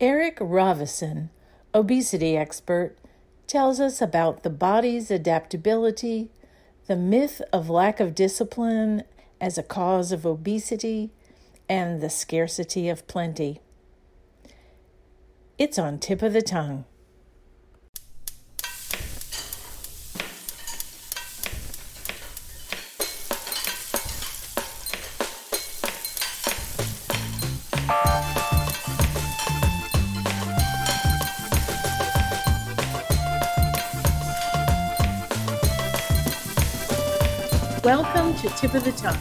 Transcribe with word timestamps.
Eric 0.00 0.38
Ravussin, 0.38 1.28
obesity 1.74 2.34
expert, 2.34 2.96
tells 3.46 3.80
us 3.80 4.00
about 4.00 4.42
the 4.42 4.48
body's 4.48 5.10
adaptability, 5.10 6.30
the 6.86 6.96
myth 6.96 7.42
of 7.52 7.68
lack 7.68 8.00
of 8.00 8.14
discipline 8.14 9.02
as 9.42 9.58
a 9.58 9.62
cause 9.62 10.10
of 10.10 10.24
obesity, 10.24 11.10
and 11.68 12.00
the 12.00 12.08
scarcity 12.08 12.88
of 12.88 13.06
plenty. 13.08 13.60
It's 15.58 15.78
on 15.78 15.98
tip 15.98 16.22
of 16.22 16.32
the 16.32 16.40
tongue. 16.40 16.86
Tip 38.60 38.74
of 38.74 38.84
the 38.84 38.92
Tongue, 38.92 39.14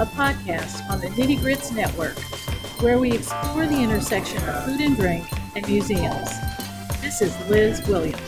a 0.00 0.06
podcast 0.06 0.90
on 0.90 1.00
the 1.00 1.06
Nitty 1.10 1.40
Grits 1.40 1.70
Network, 1.70 2.18
where 2.80 2.98
we 2.98 3.12
explore 3.12 3.64
the 3.64 3.80
intersection 3.80 4.42
of 4.48 4.64
food 4.64 4.80
and 4.80 4.96
drink 4.96 5.24
and 5.54 5.64
museums. 5.68 6.28
This 7.00 7.22
is 7.22 7.48
Liz 7.48 7.80
Williams. 7.86 8.18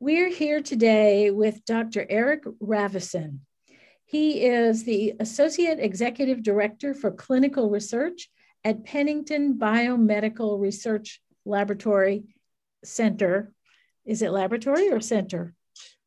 We're 0.00 0.28
here 0.28 0.60
today 0.60 1.30
with 1.30 1.64
Dr. 1.64 2.04
Eric 2.10 2.44
Ravussin. 2.62 3.38
He 4.04 4.44
is 4.44 4.84
the 4.84 5.14
Associate 5.18 5.78
Executive 5.80 6.42
Director 6.42 6.92
for 6.92 7.10
Clinical 7.10 7.70
Research 7.70 8.28
at 8.64 8.84
Pennington 8.84 9.54
Biomedical 9.54 10.60
Research 10.60 11.22
Laboratory 11.46 12.24
Center 12.84 13.54
is 14.06 14.22
it 14.22 14.30
laboratory 14.30 14.90
or 14.90 15.00
center? 15.00 15.54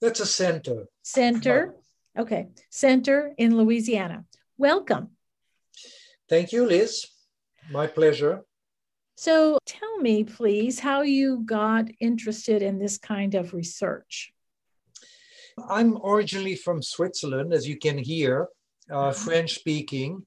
That's 0.02 0.22
a 0.22 0.26
center. 0.26 0.86
Center. 1.04 1.76
Okay. 2.18 2.48
Center 2.70 3.34
in 3.38 3.58
Louisiana. 3.58 4.26
Welcome. 4.58 5.10
Thank 6.30 6.52
you, 6.52 6.66
Liz. 6.66 7.06
My 7.72 7.88
pleasure. 7.88 8.42
So 9.18 9.58
tell 9.66 9.98
me, 9.98 10.24
please, 10.24 10.80
how 10.80 11.02
you 11.02 11.42
got 11.46 11.90
interested 12.00 12.62
in 12.62 12.80
this 12.80 12.98
kind 12.98 13.36
of 13.36 13.54
research. 13.54 14.32
I'm 15.70 15.98
originally 16.06 16.56
from 16.56 16.82
Switzerland, 16.82 17.54
as 17.54 17.68
you 17.68 17.78
can 17.78 17.98
hear, 17.98 18.48
uh, 18.90 18.96
mm-hmm. 18.96 19.24
French 19.24 19.56
speaking. 19.56 20.26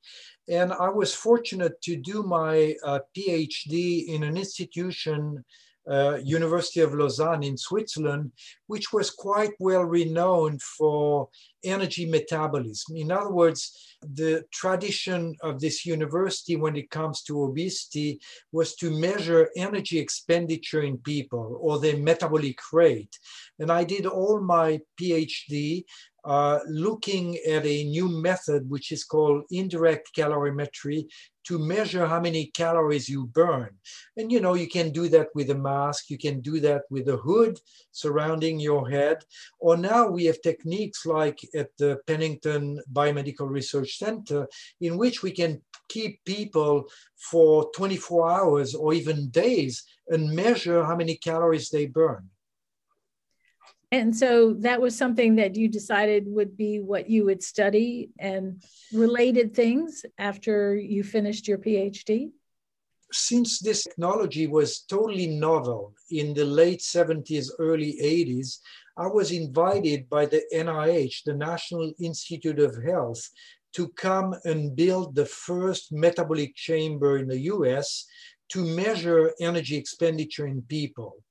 And 0.49 0.73
I 0.73 0.91
was 0.91 1.15
fortunate 1.15 1.81
to 1.83 1.97
do 1.97 2.23
my 2.23 2.75
uh, 2.85 2.99
PhD 3.17 4.09
in 4.09 4.25
an 4.25 4.37
institution 4.37 5.43
uh, 5.91 6.19
University 6.23 6.81
of 6.81 6.95
Lausanne 6.95 7.43
in 7.43 7.57
Switzerland, 7.57 8.33
which 8.67 8.93
was 8.93 9.11
quite 9.11 9.53
well 9.59 9.85
renowned 9.85 10.63
for 10.63 11.29
energy 11.65 12.09
metabolism. 12.09 12.97
In 12.97 13.11
other 13.11 13.31
words, 13.31 13.97
the 14.15 14.45
tradition 14.53 15.37
of 15.43 15.61
this 15.61 15.87
university 15.87 16.57
when 16.57 16.77
it 16.77 16.91
comes 16.91 17.23
to 17.23 17.45
obesity 17.45 18.21
was 18.51 18.75
to 18.77 18.91
measure 18.91 19.51
energy 19.57 19.99
expenditure 19.99 20.83
in 20.83 20.99
people 20.99 21.59
or 21.61 21.79
their 21.79 21.97
metabolic 21.97 22.59
rate. 22.73 23.17
And 23.59 23.71
I 23.71 23.85
did 23.85 24.07
all 24.07 24.41
my 24.41 24.81
PhD 25.01 25.85
uh, 26.25 26.61
looking 26.69 27.37
at 27.49 27.67
a 27.67 27.85
new 27.85 28.09
method 28.09 28.69
which 28.71 28.93
is 28.93 29.05
called 29.05 29.45
indirect 29.51 30.11
calorimetry 30.17 31.07
to 31.45 31.59
measure 31.59 32.07
how 32.07 32.21
many 32.21 32.47
calories 32.55 33.09
you 33.09 33.27
burn. 33.27 33.71
And 34.17 34.31
you 34.31 34.41
know, 34.41 34.55
you 34.55 34.69
can 34.69 34.91
do 34.91 35.09
that 35.09 35.29
with 35.35 35.51
a 35.51 35.55
mask, 35.55 36.11
you 36.11 36.19
can 36.19 36.41
do 36.41 36.61
that 36.61 36.83
with 36.91 37.09
a 37.09 37.17
hood 37.17 37.59
surrounding 37.91 38.61
your 38.61 38.89
head. 38.89 39.25
Or 39.59 39.77
now 39.77 40.09
we 40.09 40.25
have 40.27 40.41
techniques 40.43 41.05
like 41.05 41.41
at 41.55 41.71
the 41.79 41.99
Pennington 42.07 42.81
Biomedical 42.93 43.51
Research 43.51 43.99
Center, 43.99 44.47
in 44.81 44.97
which 44.97 45.23
we 45.23 45.33
can 45.33 45.61
keep 45.89 46.25
people 46.25 46.85
for 47.17 47.71
24 47.75 48.31
hours 48.31 48.75
or 48.75 48.95
even 48.95 49.29
days 49.31 49.85
and 50.09 50.31
measure 50.31 50.85
how 50.85 50.97
many 50.97 51.17
calories 51.17 51.71
they 51.71 51.87
burn. 51.87 52.29
And 53.93 54.17
so 54.17 54.55
that 54.61 54.81
was 54.81 54.97
something 54.97 55.37
that 55.37 55.55
you 55.55 55.69
decided 55.69 56.25
would 56.27 56.57
be 56.57 56.81
what 56.81 57.11
you 57.11 57.27
would 57.27 57.43
study 57.43 58.09
and 58.19 58.63
related 58.91 59.55
things 59.55 60.07
after 60.17 60.75
you 60.75 61.05
finished 61.05 61.47
your 61.47 61.59
PhD? 61.59 62.31
Since 63.13 63.61
this 63.61 63.85
technology 63.85 64.47
was 64.47 64.81
totally 64.81 65.27
novel 65.27 65.93
in 66.11 66.33
the 66.33 66.47
late 66.47 66.81
70s, 66.81 67.49
early 67.59 67.99
80s, 68.03 68.61
I 68.97 69.09
was 69.09 69.31
invited 69.31 70.09
by 70.09 70.25
the 70.25 70.43
NIH, 70.55 71.25
the 71.27 71.35
National 71.35 71.93
Institute 72.01 72.61
of 72.61 72.83
Health, 72.83 73.29
to 73.75 73.89
come 73.89 74.35
and 74.45 74.75
build 74.75 75.15
the 75.15 75.27
first 75.27 75.93
metabolic 75.93 76.55
chamber 76.55 77.19
in 77.19 77.29
the 77.29 77.41
US 77.41 78.07
to 78.53 78.65
measure 78.65 79.33
energy 79.39 79.77
expenditure 79.77 80.47
in 80.47 80.63
people. 80.63 81.22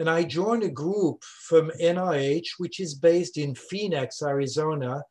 And 0.00 0.08
I 0.08 0.24
joined 0.24 0.62
a 0.62 0.70
group 0.70 1.22
from 1.22 1.70
NIH, 1.78 2.52
which 2.56 2.80
is 2.80 2.94
based 2.94 3.36
in 3.36 3.54
Phoenix, 3.54 4.22
Arizona, 4.22 5.02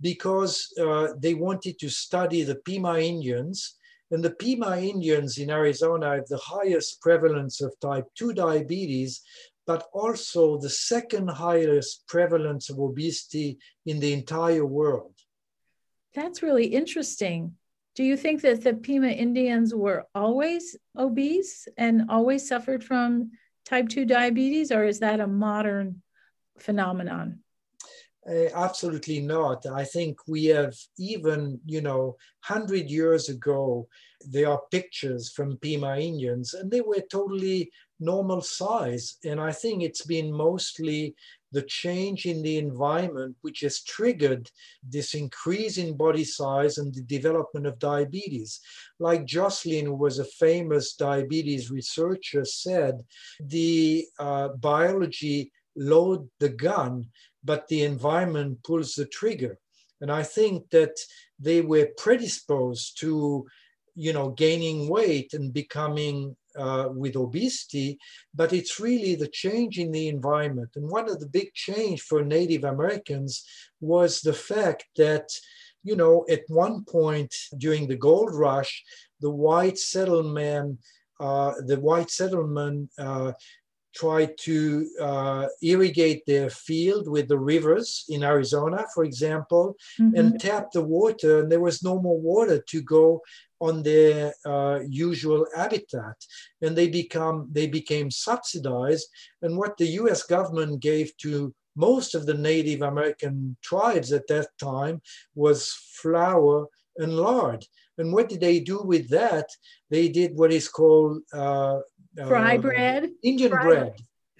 because 0.00 0.74
uh, 0.76 1.10
they 1.16 1.34
wanted 1.34 1.78
to 1.78 1.88
study 1.88 2.42
the 2.42 2.56
Pima 2.56 2.98
Indians. 2.98 3.76
And 4.10 4.24
the 4.24 4.32
Pima 4.32 4.76
Indians 4.78 5.38
in 5.38 5.50
Arizona 5.50 6.16
have 6.16 6.26
the 6.26 6.38
highest 6.38 7.00
prevalence 7.00 7.60
of 7.60 7.78
type 7.78 8.06
2 8.16 8.32
diabetes, 8.32 9.22
but 9.68 9.86
also 9.92 10.58
the 10.58 10.68
second 10.68 11.28
highest 11.30 12.04
prevalence 12.08 12.70
of 12.70 12.80
obesity 12.80 13.56
in 13.86 14.00
the 14.00 14.12
entire 14.12 14.66
world. 14.66 15.14
That's 16.12 16.42
really 16.42 16.66
interesting. 16.66 17.54
Do 17.94 18.02
you 18.02 18.16
think 18.16 18.42
that 18.42 18.64
the 18.64 18.74
Pima 18.74 19.10
Indians 19.10 19.72
were 19.76 20.08
always 20.12 20.74
obese 20.98 21.68
and 21.76 22.10
always 22.10 22.48
suffered 22.48 22.82
from 22.82 23.30
type 23.64 23.88
2 23.88 24.04
diabetes, 24.04 24.70
or 24.70 24.84
is 24.84 25.00
that 25.00 25.20
a 25.20 25.26
modern 25.26 26.02
phenomenon? 26.58 27.40
Uh, 28.28 28.48
absolutely 28.54 29.20
not. 29.20 29.66
I 29.66 29.84
think 29.84 30.18
we 30.26 30.46
have 30.46 30.74
even, 30.98 31.60
you 31.66 31.82
know, 31.82 32.16
100 32.46 32.88
years 32.88 33.28
ago, 33.28 33.86
there 34.26 34.48
are 34.48 34.62
pictures 34.70 35.30
from 35.30 35.58
Pima 35.58 35.98
Indians 35.98 36.54
and 36.54 36.70
they 36.70 36.80
were 36.80 37.02
totally 37.10 37.70
normal 38.00 38.40
size. 38.40 39.16
And 39.24 39.40
I 39.40 39.52
think 39.52 39.82
it's 39.82 40.04
been 40.04 40.32
mostly 40.32 41.14
the 41.52 41.62
change 41.62 42.26
in 42.26 42.42
the 42.42 42.58
environment 42.58 43.36
which 43.42 43.60
has 43.60 43.82
triggered 43.84 44.50
this 44.82 45.14
increase 45.14 45.78
in 45.78 45.96
body 45.96 46.24
size 46.24 46.78
and 46.78 46.92
the 46.92 47.02
development 47.02 47.66
of 47.66 47.78
diabetes. 47.78 48.60
Like 48.98 49.24
Joslin, 49.24 49.86
who 49.86 49.94
was 49.94 50.18
a 50.18 50.24
famous 50.24 50.94
diabetes 50.94 51.70
researcher, 51.70 52.44
said, 52.44 53.04
the 53.40 54.04
uh, 54.18 54.48
biology 54.48 55.52
load 55.76 56.28
the 56.40 56.48
gun, 56.48 57.06
but 57.42 57.68
the 57.68 57.82
environment 57.82 58.62
pulls 58.64 58.94
the 58.94 59.06
trigger. 59.06 59.58
And 60.00 60.10
I 60.10 60.22
think 60.22 60.70
that 60.70 60.98
they 61.38 61.60
were 61.60 61.88
predisposed 61.96 62.98
to, 63.00 63.46
you 63.94 64.12
know, 64.12 64.30
gaining 64.30 64.88
weight 64.88 65.34
and 65.34 65.52
becoming 65.52 66.36
uh, 66.58 66.88
with 66.90 67.16
obesity, 67.16 67.98
but 68.34 68.52
it's 68.52 68.80
really 68.80 69.14
the 69.14 69.28
change 69.28 69.78
in 69.78 69.90
the 69.92 70.08
environment. 70.08 70.70
And 70.76 70.88
one 70.88 71.08
of 71.10 71.20
the 71.20 71.26
big 71.26 71.52
change 71.54 72.02
for 72.02 72.22
Native 72.22 72.64
Americans 72.64 73.44
was 73.80 74.20
the 74.20 74.32
fact 74.32 74.86
that, 74.96 75.28
you 75.82 75.96
know, 75.96 76.24
at 76.30 76.42
one 76.48 76.84
point 76.84 77.34
during 77.58 77.86
the 77.86 77.96
gold 77.96 78.34
rush, 78.34 78.84
the 79.20 79.30
white 79.30 79.78
settlement, 79.78 80.78
uh, 81.20 81.52
the 81.66 81.78
white 81.80 82.10
settlement 82.10 82.90
uh, 82.98 83.32
tried 83.94 84.36
to 84.38 84.88
uh, 85.00 85.46
irrigate 85.62 86.24
their 86.26 86.50
field 86.50 87.08
with 87.08 87.28
the 87.28 87.38
rivers 87.38 88.04
in 88.08 88.22
Arizona, 88.22 88.86
for 88.94 89.04
example, 89.04 89.76
mm-hmm. 90.00 90.16
and 90.16 90.40
tap 90.40 90.72
the 90.72 90.82
water, 90.82 91.40
and 91.40 91.50
there 91.50 91.60
was 91.60 91.82
no 91.82 92.00
more 92.00 92.20
water 92.20 92.62
to 92.68 92.82
go 92.82 93.22
on 93.60 93.82
their 93.82 94.34
uh, 94.44 94.80
usual 94.88 95.46
habitat, 95.56 96.16
and 96.62 96.76
they 96.76 96.88
become 96.88 97.48
they 97.52 97.66
became 97.66 98.10
subsidized. 98.10 99.08
And 99.42 99.56
what 99.56 99.76
the 99.76 99.86
U.S. 100.02 100.22
government 100.24 100.80
gave 100.80 101.16
to 101.18 101.54
most 101.76 102.14
of 102.14 102.26
the 102.26 102.34
Native 102.34 102.82
American 102.82 103.56
tribes 103.62 104.12
at 104.12 104.26
that 104.28 104.48
time 104.58 105.00
was 105.34 105.72
flour 106.00 106.66
and 106.96 107.16
lard. 107.16 107.64
And 107.98 108.12
what 108.12 108.28
did 108.28 108.40
they 108.40 108.60
do 108.60 108.82
with 108.82 109.08
that? 109.10 109.48
They 109.90 110.08
did 110.08 110.36
what 110.36 110.52
is 110.52 110.68
called 110.68 111.22
uh, 111.32 111.78
fry 112.16 112.56
uh, 112.56 112.60
bread, 112.60 113.10
Indian 113.22 113.50
bread. 113.50 113.94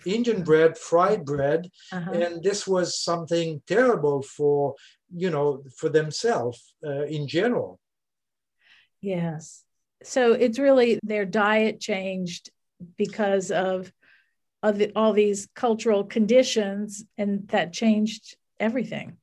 Indian 0.07 0.43
bread, 0.43 0.77
fried 0.77 1.25
bread, 1.25 1.71
uh-huh. 1.91 2.11
and 2.11 2.43
this 2.43 2.67
was 2.67 3.01
something 3.01 3.63
terrible 3.67 4.23
for 4.23 4.75
you 5.15 5.31
know 5.31 5.63
for 5.77 5.89
themselves 5.89 6.75
uh, 6.87 7.05
in 7.05 7.27
general. 7.27 7.81
Yes. 9.01 9.65
So 10.03 10.33
it's 10.33 10.59
really 10.59 10.99
their 11.03 11.25
diet 11.25 11.81
changed 11.81 12.51
because 12.99 13.51
of, 13.51 13.91
of 14.63 14.77
the, 14.77 14.93
all 14.95 15.15
these 15.15 15.49
cultural 15.55 16.05
conditions, 16.05 17.05
and 17.17 17.49
that 17.49 17.73
changed 17.73 18.37
everything 18.61 19.17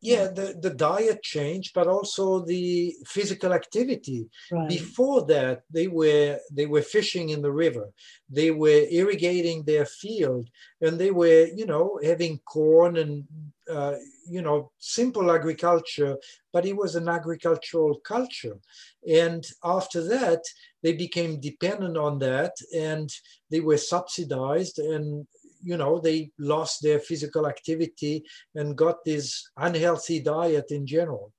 yeah 0.00 0.28
the, 0.28 0.56
the 0.60 0.70
diet 0.70 1.22
changed 1.22 1.72
but 1.74 1.86
also 1.86 2.44
the 2.44 2.94
physical 3.06 3.52
activity. 3.52 4.28
Right. 4.50 4.68
before 4.68 5.26
that 5.26 5.62
they 5.70 5.88
were 5.88 6.38
they 6.52 6.66
were 6.66 6.82
fishing 6.82 7.30
in 7.30 7.42
the 7.42 7.52
river. 7.52 7.90
They 8.30 8.50
were 8.50 8.86
irrigating 8.90 9.64
their 9.64 9.86
field 9.86 10.48
and 10.80 10.98
they 10.98 11.10
were 11.10 11.48
you 11.54 11.66
know 11.66 11.98
having 12.02 12.38
corn 12.44 12.96
and 12.96 13.24
uh, 13.70 13.96
you 14.26 14.42
know 14.42 14.70
simple 14.78 15.30
agriculture 15.30 16.16
but 16.52 16.64
it 16.64 16.76
was 16.76 16.94
an 16.94 17.08
agricultural 17.08 18.00
culture. 18.00 18.58
And 19.06 19.44
after 19.64 20.02
that 20.08 20.42
they 20.82 20.92
became 20.92 21.40
dependent 21.40 21.96
on 21.96 22.18
that 22.20 22.52
and 22.74 23.10
they 23.50 23.60
were 23.60 23.78
subsidized 23.78 24.78
and 24.78 25.26
you 25.60 25.76
know 25.76 25.98
they 25.98 26.30
lost 26.38 26.82
their 26.82 27.00
physical 27.00 27.46
activity 27.46 28.24
and 28.54 28.76
got 28.76 29.04
this 29.04 29.50
unhealthy 29.56 30.20
diet 30.20 30.70
in 30.70 30.86
general. 30.86 31.32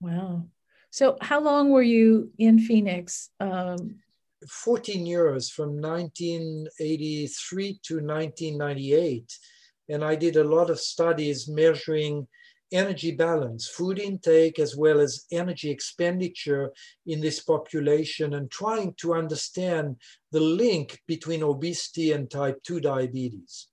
Wow. 0.00 0.46
So 0.90 1.16
how 1.20 1.40
long 1.40 1.70
were 1.70 1.82
you 1.82 2.30
in 2.38 2.58
phoenix? 2.58 3.30
Um, 3.40 3.96
14 4.48 5.06
years 5.06 5.50
from 5.50 5.80
1983 5.80 7.80
to 7.82 7.94
1998 7.94 9.38
and 9.88 10.04
i 10.04 10.14
did 10.14 10.36
a 10.36 10.44
lot 10.44 10.70
of 10.70 10.78
studies 10.78 11.48
measuring 11.48 12.26
energy 12.72 13.12
balance, 13.12 13.68
food 13.68 13.98
intake, 13.98 14.58
as 14.58 14.76
well 14.76 15.00
as 15.00 15.24
energy 15.30 15.70
expenditure 15.70 16.72
in 17.06 17.20
this 17.20 17.40
population, 17.40 18.34
and 18.34 18.50
trying 18.50 18.94
to 18.98 19.14
understand 19.14 19.96
the 20.32 20.40
link 20.40 21.00
between 21.06 21.42
obesity 21.42 22.12
and 22.12 22.30
type 22.30 22.62
2 22.64 22.80
diabetes. 22.80 23.68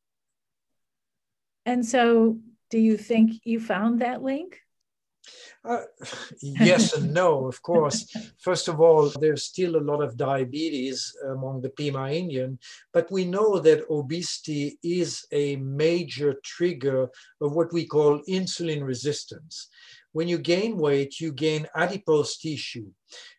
And 1.66 1.86
so, 1.86 2.40
do 2.70 2.80
you 2.80 2.98
think 2.98 3.42
you 3.44 3.60
found 3.60 4.02
that 4.02 4.24
link? 4.24 4.61
Uh, 5.64 5.84
yes 6.42 6.94
and 6.94 7.14
no, 7.14 7.46
of 7.46 7.62
course. 7.62 8.06
First 8.40 8.68
of 8.68 8.82
all, 8.82 9.10
there's 9.20 9.44
still 9.44 9.76
a 9.76 9.88
lot 9.92 10.02
of 10.02 10.18
diabetes 10.18 11.16
among 11.30 11.62
the 11.62 11.70
Pima 11.70 12.10
Indian, 12.12 12.58
but 12.94 13.12
we 13.12 13.26
know 13.26 13.60
that 13.60 13.90
obesity 13.90 14.80
is 14.84 15.26
a 15.32 15.56
major 15.58 16.36
trigger 16.44 17.10
of 17.42 17.54
what 17.54 17.72
we 17.72 17.86
call 17.86 18.22
insulin 18.28 18.84
resistance. 18.84 19.68
When 20.14 20.28
you 20.28 20.40
gain 20.40 20.78
weight, 20.78 21.20
you 21.20 21.32
gain 21.32 21.68
adipose 21.76 22.38
tissue. 22.38 22.88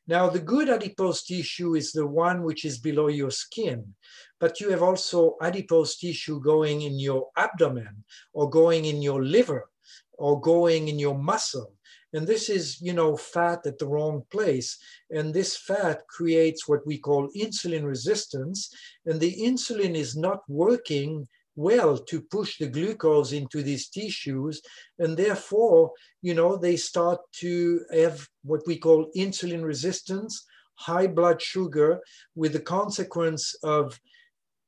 Now, 0.07 0.29
the 0.31 0.41
good 0.41 0.69
adipose 0.69 1.25
tissue 1.25 1.75
is 1.75 1.93
the 1.93 2.07
one 2.07 2.43
which 2.45 2.65
is 2.65 2.79
below 2.79 3.09
your 3.09 3.31
skin, 3.31 3.95
but 4.41 4.59
you 4.61 4.71
have 4.71 4.83
also 4.83 5.37
adipose 5.43 5.97
tissue 5.97 6.41
going 6.41 6.83
in 6.83 6.99
your 6.99 7.29
abdomen 7.37 8.05
or 8.33 8.49
going 8.49 8.87
in 8.87 9.03
your 9.03 9.23
liver 9.23 9.69
or 10.13 10.41
going 10.41 10.89
in 10.89 10.99
your 10.99 11.19
muscle 11.19 11.75
and 12.13 12.27
this 12.27 12.51
is, 12.51 12.81
you 12.81 12.93
know, 12.93 13.17
fat 13.17 13.67
at 13.67 13.79
the 13.79 13.87
wrong 13.87 14.23
place. 14.31 14.79
And 15.11 15.33
this 15.33 15.57
fat 15.57 16.07
creates 16.09 16.69
what 16.69 16.87
we 16.87 16.99
call 16.99 17.31
insulin 17.37 17.85
resistance. 17.85 18.71
And 19.07 19.19
the 19.19 19.35
insulin 19.41 19.95
is 19.95 20.17
not 20.17 20.41
working 20.49 21.27
well 21.57 21.99
to 21.99 22.21
push 22.21 22.59
the 22.59 22.67
glucose 22.67 23.33
into 23.33 23.63
these 23.63 23.89
tissues. 23.89 24.61
And 24.99 25.17
therefore, 25.17 25.93
you 26.21 26.35
know, 26.35 26.57
they 26.57 26.77
start 26.77 27.21
to 27.41 27.81
have 27.93 28.27
what 28.43 28.63
we 28.67 28.79
call 28.79 29.11
insulin 29.17 29.65
resistance, 29.65 30.45
high 30.75 31.07
blood 31.07 31.41
sugar, 31.41 32.01
with 32.35 32.53
the 32.53 32.61
consequence 32.61 33.55
of 33.63 33.99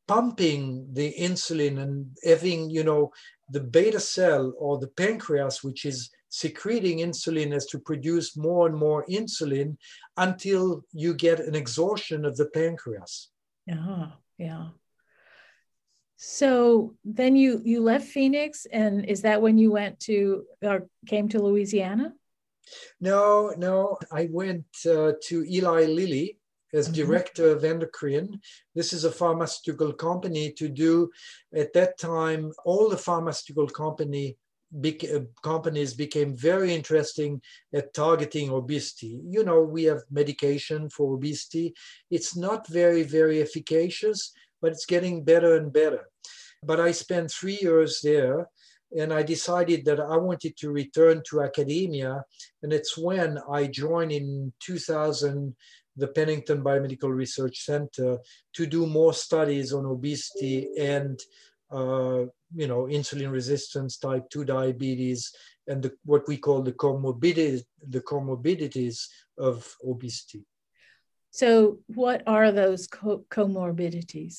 pumping 0.07 0.87
the 0.93 1.15
insulin 1.19 1.79
and 1.79 2.07
having, 2.25 2.71
you 2.71 2.85
know, 2.85 3.11
the 3.51 3.61
beta 3.61 4.01
cell 4.01 4.53
or 4.59 4.79
the 4.79 4.89
pancreas, 4.89 5.63
which 5.63 5.85
is 5.85 6.11
secreting 6.35 6.99
insulin 6.99 7.55
as 7.55 7.65
to 7.67 7.79
produce 7.79 8.37
more 8.37 8.67
and 8.67 8.77
more 8.77 9.05
insulin 9.07 9.77
until 10.17 10.85
you 10.93 11.15
get 11.15 11.39
an 11.39 11.55
exhaustion 11.55 12.25
of 12.25 12.37
the 12.37 12.47
pancreas. 12.47 13.31
Yeah, 13.67 14.07
yeah. 14.37 14.69
So 16.17 16.95
then 17.05 17.37
you 17.37 17.63
you 17.65 17.81
left 17.83 18.07
Phoenix, 18.07 18.67
and 18.67 19.05
is 19.05 19.23
that 19.23 19.43
when 19.43 19.59
you 19.59 19.71
went 19.71 20.01
to 20.09 20.45
or 20.61 20.89
came 21.07 21.29
to 21.29 21.39
Louisiana? 21.39 22.15
No, 23.01 23.55
no. 23.57 23.97
I 24.11 24.29
went 24.33 24.67
uh, 24.87 25.13
to 25.29 25.35
Eli 25.49 25.85
Lilly 25.85 26.39
as 26.73 26.89
mm-hmm. 26.89 26.97
director 26.97 27.51
of 27.51 27.63
endocrine. 27.63 28.41
This 28.75 28.93
is 28.93 29.05
a 29.05 29.17
pharmaceutical 29.21 29.93
company 29.93 30.51
to 30.53 30.69
do 30.69 31.11
at 31.55 31.73
that 31.75 31.97
time 31.97 32.53
all 32.65 32.89
the 32.89 33.05
pharmaceutical 33.09 33.69
company 33.69 34.37
uh, 34.83 35.21
companies 35.43 35.95
became 35.95 36.37
very 36.37 36.75
interesting 36.75 37.41
at 37.73 37.95
targeting 37.95 38.51
obesity. 38.51 39.21
You 39.25 39.45
know, 39.45 39.61
we 39.61 39.85
have 39.85 40.03
medication 40.11 40.91
for 40.91 41.15
obesity. 41.15 41.75
It's 42.11 42.37
not 42.37 42.69
very, 42.69 43.03
very 43.03 43.41
efficacious, 43.41 44.33
but 44.61 44.73
it's 44.73 44.87
getting 44.87 45.25
better 45.25 45.57
and 45.57 45.73
better. 45.73 46.09
But 46.63 46.81
I 46.81 46.93
spent 46.93 47.31
three 47.31 47.59
years 47.61 48.01
there 48.03 48.49
and 48.97 49.13
I 49.13 49.23
decided 49.23 49.85
that 49.85 50.01
I 50.01 50.17
wanted 50.17 50.57
to 50.59 50.71
return 50.71 51.23
to 51.29 51.43
academia. 51.43 52.25
And 52.63 52.73
it's 52.73 52.97
when 52.97 53.39
I 53.51 53.67
joined 53.67 54.13
in 54.13 54.53
2000 54.61 55.55
the 55.97 56.09
Pennington 56.09 56.63
Biomedical 56.63 57.15
Research 57.15 57.65
Center 57.65 58.19
to 58.55 58.67
do 58.67 58.87
more 58.87 59.15
studies 59.15 59.73
on 59.73 59.87
obesity 59.87 60.69
and 60.79 61.21
Uh, 61.75 62.27
you 62.55 62.69
know, 62.69 62.83
insulin 62.85 63.33
resistance, 63.33 63.99
type 63.99 64.31
2 64.31 64.45
diabetes, 64.45 65.33
and 65.67 65.83
the, 65.83 65.91
what 66.05 66.23
we 66.29 66.37
call 66.37 66.63
the 66.63 66.73
comorbidities, 66.73 67.63
the 67.89 68.01
comorbidities 68.01 69.07
of 69.39 69.75
obesity. 69.85 70.45
So, 71.33 71.79
what 71.89 72.23
are 72.29 72.53
those 72.53 72.87
co- 72.87 73.25
comorbidities? 73.29 74.39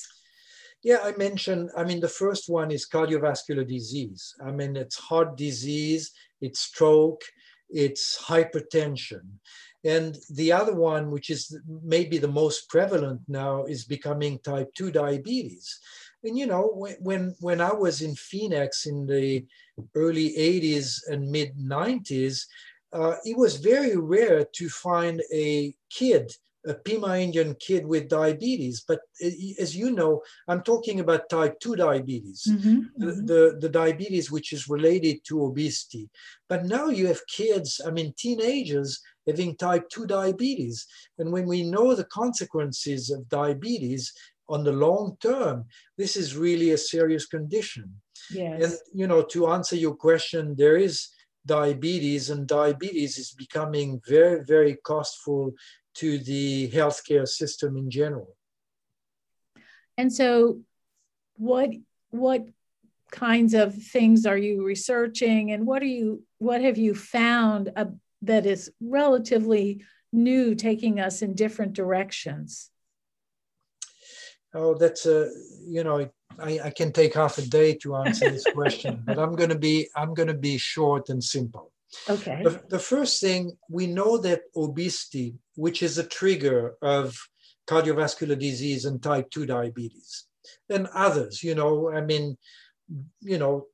Yeah, 0.81 0.99
I 1.03 1.11
mentioned, 1.17 1.71
I 1.75 1.83
mean, 1.83 1.99
the 1.99 2.07
first 2.07 2.47
one 2.47 2.71
is 2.71 2.87
cardiovascular 2.87 3.67
disease. 3.67 4.33
I 4.45 4.51
mean, 4.51 4.77
it's 4.77 4.95
heart 4.95 5.35
disease, 5.35 6.11
it's 6.39 6.59
stroke, 6.59 7.23
it's 7.69 8.23
hypertension. 8.23 9.23
And 9.83 10.17
the 10.29 10.51
other 10.51 10.75
one, 10.75 11.11
which 11.11 11.29
is 11.29 11.59
maybe 11.83 12.17
the 12.17 12.27
most 12.27 12.69
prevalent 12.69 13.21
now, 13.27 13.65
is 13.65 13.85
becoming 13.85 14.39
type 14.39 14.73
2 14.75 14.91
diabetes. 14.91 15.79
And 16.25 16.37
you 16.37 16.47
know, 16.47 16.73
when 16.99 17.35
when 17.39 17.61
I 17.61 17.71
was 17.71 18.01
in 18.01 18.15
Phoenix 18.15 18.87
in 18.87 19.05
the 19.05 19.45
early 19.93 20.33
80s 20.37 21.07
and 21.07 21.29
mid 21.29 21.55
90s, 21.55 22.45
uh, 22.91 23.15
it 23.25 23.37
was 23.37 23.57
very 23.57 23.95
rare 23.95 24.45
to 24.53 24.69
find 24.69 25.21
a 25.31 25.75
kid, 25.89 26.31
a 26.65 26.73
Pima 26.73 27.19
Indian 27.19 27.55
kid 27.59 27.85
with 27.85 28.09
diabetes. 28.09 28.83
But 28.87 29.01
uh, 29.23 29.29
as 29.59 29.75
you 29.75 29.91
know, 29.91 30.23
I'm 30.47 30.63
talking 30.63 30.99
about 30.99 31.29
type 31.29 31.59
2 31.59 31.75
diabetes, 31.75 32.47
mm-hmm, 32.49 32.79
the, 32.97 33.05
mm-hmm. 33.05 33.25
the, 33.25 33.57
the 33.59 33.69
diabetes 33.69 34.31
which 34.31 34.51
is 34.51 34.69
related 34.69 35.23
to 35.25 35.45
obesity. 35.45 36.09
But 36.49 36.65
now 36.65 36.87
you 36.87 37.05
have 37.07 37.27
kids, 37.27 37.81
I 37.85 37.91
mean, 37.91 38.13
teenagers 38.17 39.01
having 39.27 39.55
type 39.55 39.89
2 39.89 40.07
diabetes. 40.07 40.87
And 41.19 41.31
when 41.31 41.45
we 41.45 41.63
know 41.63 41.93
the 41.93 42.05
consequences 42.05 43.09
of 43.09 43.29
diabetes, 43.29 44.13
on 44.47 44.63
the 44.63 44.71
long 44.71 45.17
term, 45.21 45.65
this 45.97 46.15
is 46.15 46.35
really 46.35 46.71
a 46.71 46.77
serious 46.77 47.25
condition. 47.25 48.01
Yes. 48.31 48.63
And 48.63 48.73
you 48.93 49.07
know, 49.07 49.21
to 49.23 49.47
answer 49.47 49.75
your 49.75 49.95
question, 49.95 50.55
there 50.57 50.77
is 50.77 51.09
diabetes, 51.45 52.29
and 52.29 52.47
diabetes 52.47 53.17
is 53.17 53.31
becoming 53.31 54.01
very, 54.07 54.43
very 54.43 54.75
costful 54.83 55.53
to 55.95 56.17
the 56.19 56.69
healthcare 56.71 57.27
system 57.27 57.77
in 57.77 57.89
general. 57.89 58.35
And 59.97 60.11
so, 60.11 60.61
what 61.37 61.71
what 62.09 62.45
kinds 63.11 63.53
of 63.53 63.75
things 63.75 64.25
are 64.25 64.37
you 64.37 64.65
researching, 64.65 65.51
and 65.51 65.65
what 65.65 65.81
are 65.81 65.93
you 65.99 66.23
what 66.39 66.61
have 66.61 66.77
you 66.77 66.95
found 66.95 67.71
uh, 67.75 67.85
that 68.23 68.45
is 68.45 68.71
relatively 68.81 69.83
new, 70.11 70.55
taking 70.55 70.99
us 70.99 71.21
in 71.21 71.35
different 71.35 71.73
directions? 71.73 72.71
Oh, 74.55 74.73
that's 74.73 75.05
a 75.05 75.29
you 75.67 75.83
know 75.83 76.09
I, 76.39 76.59
I 76.65 76.69
can 76.69 76.91
take 76.91 77.13
half 77.13 77.37
a 77.37 77.43
day 77.43 77.75
to 77.75 77.95
answer 77.95 78.29
this 78.29 78.45
question, 78.53 79.01
but 79.05 79.19
I'm 79.19 79.35
going 79.35 79.49
to 79.49 79.59
be 79.59 79.89
I'm 79.95 80.13
going 80.13 80.27
to 80.27 80.33
be 80.33 80.57
short 80.57 81.09
and 81.09 81.23
simple. 81.23 81.71
Okay. 82.09 82.41
The, 82.43 82.61
the 82.69 82.79
first 82.79 83.21
thing 83.21 83.57
we 83.69 83.87
know 83.87 84.17
that 84.17 84.41
obesity, 84.55 85.35
which 85.55 85.81
is 85.83 85.97
a 85.97 86.05
trigger 86.07 86.75
of 86.81 87.17
cardiovascular 87.67 88.37
disease 88.37 88.85
and 88.85 89.01
type 89.01 89.29
2 89.31 89.45
diabetes, 89.45 90.25
and 90.69 90.87
others, 90.87 91.43
you 91.43 91.55
know, 91.55 91.91
I 91.91 92.01
mean, 92.01 92.37
you 93.21 93.37
know, 93.37 93.67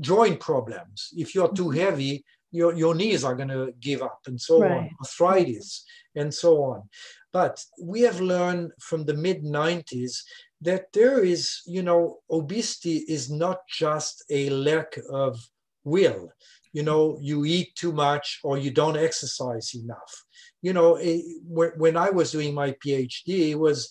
joint 0.00 0.40
problems. 0.40 1.08
If 1.16 1.34
you're 1.34 1.52
too 1.52 1.66
mm-hmm. 1.66 1.80
heavy, 1.80 2.24
your, 2.50 2.74
your 2.74 2.94
knees 2.94 3.24
are 3.24 3.34
going 3.34 3.48
to 3.48 3.74
give 3.78 4.02
up 4.02 4.20
and 4.26 4.40
so 4.40 4.60
right. 4.60 4.72
on, 4.72 4.90
arthritis 5.00 5.84
and 6.16 6.32
so 6.32 6.64
on. 6.64 6.88
But 7.32 7.64
we 7.80 8.00
have 8.02 8.20
learned 8.20 8.72
from 8.80 9.04
the 9.04 9.14
mid 9.14 9.42
90s 9.42 10.22
that 10.62 10.92
there 10.92 11.24
is, 11.24 11.62
you 11.66 11.82
know, 11.82 12.18
obesity 12.30 13.04
is 13.08 13.30
not 13.30 13.60
just 13.68 14.24
a 14.30 14.50
lack 14.50 14.98
of 15.10 15.38
will. 15.84 16.32
You 16.72 16.82
know, 16.82 17.18
you 17.20 17.44
eat 17.44 17.74
too 17.74 17.92
much 17.92 18.40
or 18.44 18.58
you 18.58 18.70
don't 18.70 18.96
exercise 18.96 19.74
enough. 19.74 20.24
You 20.62 20.72
know, 20.72 20.96
it, 20.96 21.24
when 21.44 21.96
I 21.96 22.10
was 22.10 22.30
doing 22.30 22.54
my 22.54 22.72
PhD, 22.84 23.50
it 23.50 23.58
was 23.58 23.88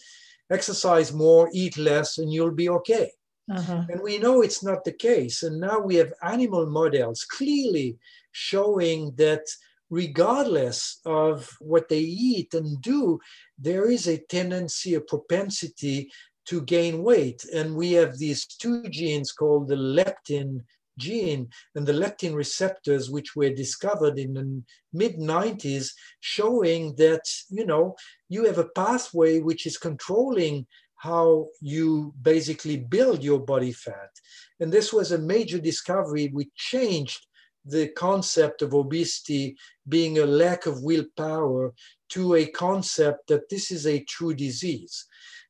exercise 0.52 1.12
more, 1.14 1.50
eat 1.54 1.78
less, 1.78 2.18
and 2.18 2.32
you'll 2.32 2.52
be 2.52 2.70
okay. 2.70 3.12
Uh-huh. 3.52 3.84
And 3.90 4.02
we 4.02 4.20
know 4.20 4.42
it's 4.42 4.64
not 4.64 4.84
the 4.84 4.92
case. 4.92 5.44
And 5.44 5.60
now 5.60 5.80
we 5.80 5.96
have 5.96 6.14
animal 6.24 6.68
models 6.68 7.26
clearly 7.26 7.98
showing 8.32 9.14
that 9.16 9.42
regardless 9.90 11.00
of 11.06 11.50
what 11.60 11.90
they 11.90 12.00
eat 12.00 12.54
and 12.54 12.82
do, 12.82 13.20
there 13.58 13.90
is 13.90 14.08
a 14.08 14.18
tendency, 14.18 14.94
a 14.96 15.02
propensity 15.02 16.12
to 16.46 16.62
gain 16.62 17.04
weight. 17.04 17.44
And 17.54 17.76
we 17.76 17.94
have 17.94 18.18
these 18.18 18.46
two 18.46 18.88
genes 18.90 19.32
called 19.32 19.68
the 19.68 19.76
leptin 19.76 20.62
gene 20.98 21.48
and 21.76 21.88
the 21.88 21.94
leptin 21.94 22.36
receptors, 22.36 23.10
which 23.10 23.36
were 23.36 23.50
discovered 23.50 24.20
in 24.20 24.34
the 24.34 24.64
mid 24.94 25.18
90s, 25.18 25.92
showing 26.20 26.96
that, 26.96 27.24
you 27.50 27.66
know, 27.66 27.96
you 28.28 28.46
have 28.46 28.58
a 28.58 28.70
pathway 28.76 29.40
which 29.40 29.66
is 29.66 29.78
controlling 29.78 30.68
how 30.96 31.48
you 31.62 32.14
basically 32.22 32.76
build 32.76 33.24
your 33.24 33.40
body 33.40 33.72
fat. 33.72 34.12
And 34.60 34.72
this 34.72 34.92
was 34.92 35.12
a 35.12 35.18
major 35.18 35.58
discovery 35.58 36.28
which 36.28 36.50
changed 36.56 37.26
the 37.70 37.90
concept 37.90 38.62
of 38.62 38.74
obesity 38.74 39.56
being 39.88 40.20
a 40.20 40.26
lack 40.26 40.66
of 40.66 40.84
willpower 40.84 41.74
to 42.10 42.36
a 42.36 42.46
concept 42.46 43.28
that 43.28 43.50
this 43.50 43.72
is 43.72 43.86
a 43.86 44.04
true 44.04 44.34
disease. 44.34 45.06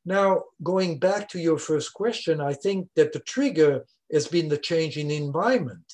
Now, 0.05 0.43
going 0.63 0.99
back 0.99 1.29
to 1.29 1.39
your 1.39 1.57
first 1.57 1.93
question, 1.93 2.41
I 2.41 2.53
think 2.53 2.87
that 2.95 3.13
the 3.13 3.19
trigger 3.19 3.85
has 4.11 4.27
been 4.27 4.49
the 4.49 4.57
change 4.57 4.97
in 4.97 5.11
environment. 5.11 5.93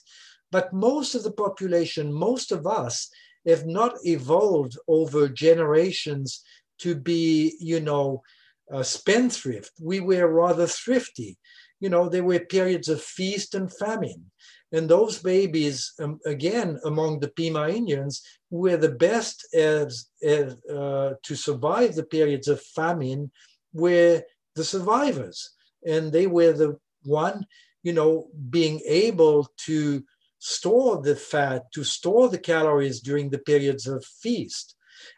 But 0.52 0.74
most 0.74 1.16
of 1.16 1.24
the 1.24 1.32
population, 1.32 2.14
most 2.14 2.52
of 2.52 2.66
us, 2.66 3.10
have 3.48 3.66
not 3.66 3.98
evolved 4.04 4.78
over 4.88 5.28
generations 5.28 6.42
to 6.80 6.96
be, 6.96 7.56
you 7.60 7.80
know, 7.80 8.22
uh, 8.72 8.84
spendthrift. 8.84 9.72
We 9.82 10.00
were 10.00 10.28
rather 10.28 10.68
thrifty. 10.68 11.38
You 11.80 11.90
know, 11.90 12.10
there 12.10 12.24
were 12.24 12.40
periods 12.40 12.90
of 12.90 13.02
feast 13.02 13.54
and 13.54 13.72
famine. 13.72 14.32
And 14.72 14.90
those 14.90 15.20
babies, 15.20 15.94
um, 16.00 16.20
again, 16.26 16.80
among 16.86 17.20
the 17.20 17.30
Pima 17.30 17.70
Indians, 17.70 18.22
were 18.50 18.78
the 18.78 18.90
best 18.90 19.48
as, 19.54 20.08
as 20.24 20.56
uh, 20.70 21.14
to 21.24 21.36
survive 21.36 21.96
the 21.96 22.04
periods 22.04 22.48
of 22.48 22.62
famine, 22.62 23.32
were 23.74 24.24
the 24.56 24.64
survivors. 24.64 25.52
And 25.86 26.12
they 26.12 26.28
were 26.28 26.54
the 26.54 26.80
one, 27.04 27.46
you 27.84 27.94
know, 27.94 28.28
being 28.50 28.82
able 28.86 29.48
to 29.66 30.04
store 30.40 31.02
the 31.02 31.16
fat, 31.16 31.72
to 31.74 31.84
store 31.84 32.30
the 32.30 32.38
calories 32.38 33.02
during 33.02 33.30
the 33.30 33.40
periods 33.40 33.88
of 33.88 34.04
feast. 34.06 34.76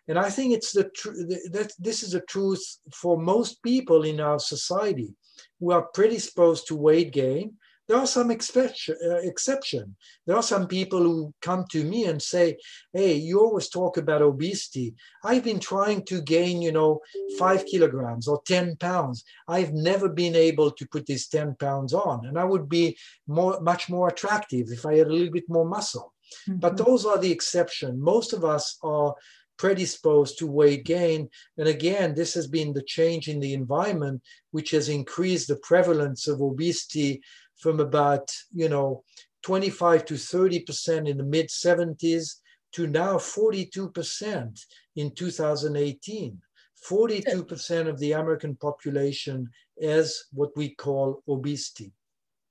And 0.08 0.18
I 0.18 0.30
think 0.30 0.54
it's 0.54 0.72
the 0.72 0.86
truth 0.86 1.52
that 1.52 1.72
this 1.80 2.04
is 2.04 2.12
the 2.12 2.22
truth 2.22 2.64
for 2.94 3.18
most 3.18 3.62
people 3.64 4.04
in 4.04 4.20
our 4.20 4.40
society 4.40 5.14
who 5.60 5.72
are 5.72 5.90
predisposed 5.94 6.68
to 6.68 6.76
weight 6.76 7.12
gain. 7.12 7.56
There 7.88 7.98
are 7.98 8.08
some 8.08 8.32
exception, 8.32 8.98
uh, 9.04 9.16
exception. 9.16 9.96
There 10.26 10.36
are 10.36 10.44
some 10.44 10.68
people 10.68 11.00
who 11.00 11.34
come 11.42 11.66
to 11.72 11.84
me 11.84 12.06
and 12.06 12.22
say, 12.22 12.58
"Hey, 12.92 13.14
you 13.16 13.40
always 13.40 13.70
talk 13.70 13.98
about 13.98 14.22
obesity. 14.22 14.96
I've 15.24 15.44
been 15.44 15.60
trying 15.60 16.04
to 16.06 16.22
gain, 16.22 16.62
you 16.62 16.74
know, 16.74 17.00
five 17.40 17.66
kilograms 17.66 18.28
or 18.28 18.42
ten 18.46 18.76
pounds. 18.76 19.24
I've 19.48 19.74
never 19.74 20.10
been 20.10 20.36
able 20.36 20.72
to 20.72 20.88
put 20.88 21.06
these 21.06 21.28
ten 21.28 21.56
pounds 21.56 21.94
on, 21.94 22.26
and 22.26 22.38
I 22.38 22.44
would 22.44 22.68
be 22.68 22.98
more, 23.26 23.60
much 23.62 23.90
more 23.90 24.10
attractive 24.10 24.70
if 24.70 24.86
I 24.86 24.96
had 24.98 25.08
a 25.08 25.14
little 25.14 25.32
bit 25.32 25.48
more 25.48 25.66
muscle." 25.66 26.14
Mm-hmm. 26.50 26.60
But 26.60 26.76
those 26.76 27.06
are 27.06 27.18
the 27.18 27.32
exception. 27.32 28.02
Most 28.02 28.34
of 28.34 28.44
us 28.44 28.78
are 28.84 29.16
predisposed 29.58 30.38
to 30.38 30.46
weight 30.48 30.86
gain. 30.86 31.30
And 31.58 31.68
again, 31.68 32.14
this 32.14 32.34
has 32.36 32.48
been 32.48 32.74
the 32.74 32.84
change 32.84 33.28
in 33.28 33.40
the 33.40 33.54
environment, 33.54 34.22
which 34.52 34.72
has 34.72 34.88
increased 34.88 35.48
the 35.48 35.56
prevalence 35.58 36.28
of 36.28 36.42
obesity 36.42 37.22
from 37.58 37.80
about, 37.80 38.32
you 38.54 38.70
know, 38.70 39.04
25 39.44 40.06
to 40.06 40.14
30% 40.16 41.08
in 41.08 41.18
the 41.18 41.24
mid 41.24 41.48
70s 41.48 42.36
to 42.74 42.88
now 42.88 43.16
42% 43.18 44.60
in 44.96 45.12
2018. 45.14 46.42
42% 46.90 47.88
of 47.88 48.00
the 48.00 48.12
American 48.12 48.56
population 48.56 49.50
as 49.82 50.26
what 50.32 50.56
we 50.56 50.70
call 50.70 51.24
obesity. 51.28 51.92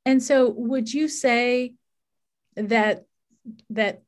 And 0.04 0.22
so 0.22 0.50
would 0.50 0.92
you 0.92 1.08
say 1.08 1.74
that 2.56 3.04
that 3.70 4.02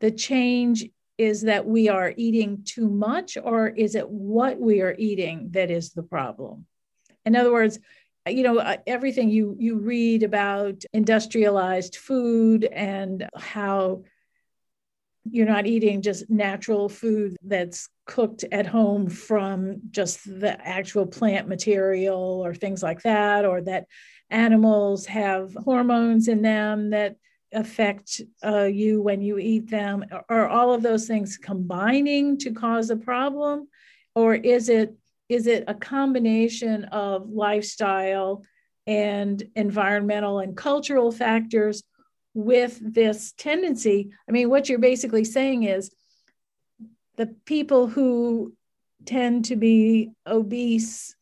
the 0.00 0.10
change 0.10 0.86
is 1.16 1.42
that 1.42 1.66
we 1.66 1.88
are 1.88 2.12
eating 2.16 2.62
too 2.64 2.88
much 2.88 3.38
or 3.42 3.68
is 3.68 3.94
it 3.94 4.08
what 4.08 4.58
we 4.58 4.80
are 4.82 4.94
eating 4.98 5.48
that 5.52 5.70
is 5.70 5.92
the 5.92 6.02
problem 6.02 6.66
in 7.24 7.36
other 7.36 7.52
words 7.52 7.78
you 8.26 8.42
know 8.42 8.58
uh, 8.58 8.76
everything 8.86 9.28
you 9.28 9.56
you 9.58 9.78
read 9.78 10.22
about 10.22 10.82
industrialized 10.92 11.96
food 11.96 12.64
and 12.64 13.28
how 13.36 14.02
you're 15.30 15.46
not 15.46 15.66
eating 15.66 16.02
just 16.02 16.28
natural 16.28 16.88
food 16.88 17.36
that's 17.42 17.88
cooked 18.06 18.44
at 18.52 18.66
home 18.66 19.08
from 19.08 19.80
just 19.90 20.24
the 20.24 20.58
actual 20.66 21.06
plant 21.06 21.48
material 21.48 22.42
or 22.44 22.54
things 22.54 22.82
like 22.82 23.02
that 23.02 23.44
or 23.44 23.62
that 23.62 23.86
animals 24.30 25.06
have 25.06 25.54
hormones 25.54 26.28
in 26.28 26.42
them 26.42 26.90
that 26.90 27.16
affect 27.52 28.20
uh, 28.44 28.64
you 28.64 29.00
when 29.00 29.22
you 29.22 29.38
eat 29.38 29.70
them? 29.70 30.04
Are 30.28 30.48
all 30.48 30.74
of 30.74 30.82
those 30.82 31.06
things 31.06 31.38
combining 31.38 32.36
to 32.38 32.50
cause 32.52 32.90
a 32.90 32.96
problem, 32.96 33.68
or 34.14 34.34
is 34.34 34.68
it 34.68 34.94
is 35.28 35.46
it 35.46 35.64
a 35.66 35.74
combination 35.74 36.84
of 36.84 37.28
lifestyle 37.28 38.42
and 38.86 39.42
environmental 39.54 40.38
and 40.38 40.56
cultural 40.56 41.10
factors 41.10 41.82
with 42.34 42.78
this 42.82 43.32
tendency? 43.36 44.10
I 44.28 44.32
mean, 44.32 44.50
what 44.50 44.68
you're 44.68 44.78
basically 44.78 45.24
saying 45.24 45.64
is 45.64 45.90
the 47.16 47.34
people 47.46 47.86
who 47.86 48.54
tend 49.06 49.46
to 49.46 49.56
be 49.56 50.10
obese 50.26 51.14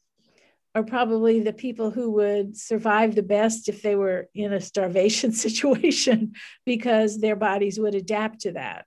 are 0.75 0.82
probably 0.82 1.40
the 1.40 1.52
people 1.52 1.90
who 1.90 2.12
would 2.12 2.56
survive 2.56 3.14
the 3.14 3.23
best 3.23 3.68
if 3.68 3.82
they 3.82 3.94
were 3.94 4.28
in 4.35 4.52
a 4.52 4.61
starvation 4.61 5.32
situation 5.47 6.32
because 6.64 7.21
their 7.21 7.37
bodies 7.37 7.78
would 7.78 7.94
adapt 7.94 8.40
to 8.40 8.52
that 8.52 8.87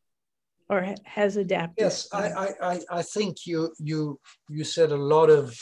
or 0.70 0.96
has 1.04 1.38
adapted. 1.38 1.84
Yes, 1.84 2.08
I, 2.14 2.54
I, 2.62 2.80
I 2.90 3.02
think 3.02 3.46
you 3.46 3.74
you 3.80 4.20
you 4.50 4.64
said 4.64 4.92
a 4.92 5.06
lot 5.16 5.30
of 5.30 5.58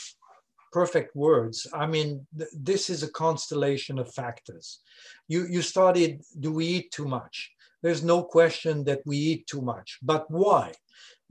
perfect 0.72 1.14
words. 1.14 1.66
I 1.72 1.86
mean, 1.86 2.26
th- 2.36 2.50
this 2.52 2.90
is 2.90 3.02
a 3.02 3.12
constellation 3.12 3.98
of 3.98 4.14
factors. 4.14 4.80
You 5.28 5.46
you 5.48 5.62
started, 5.62 6.22
do 6.40 6.52
we 6.52 6.66
eat 6.66 6.90
too 6.90 7.06
much? 7.06 7.50
There's 7.82 8.02
no 8.02 8.22
question 8.22 8.84
that 8.84 9.02
we 9.04 9.16
eat 9.16 9.46
too 9.46 9.60
much, 9.60 9.98
but 10.02 10.30
why? 10.30 10.72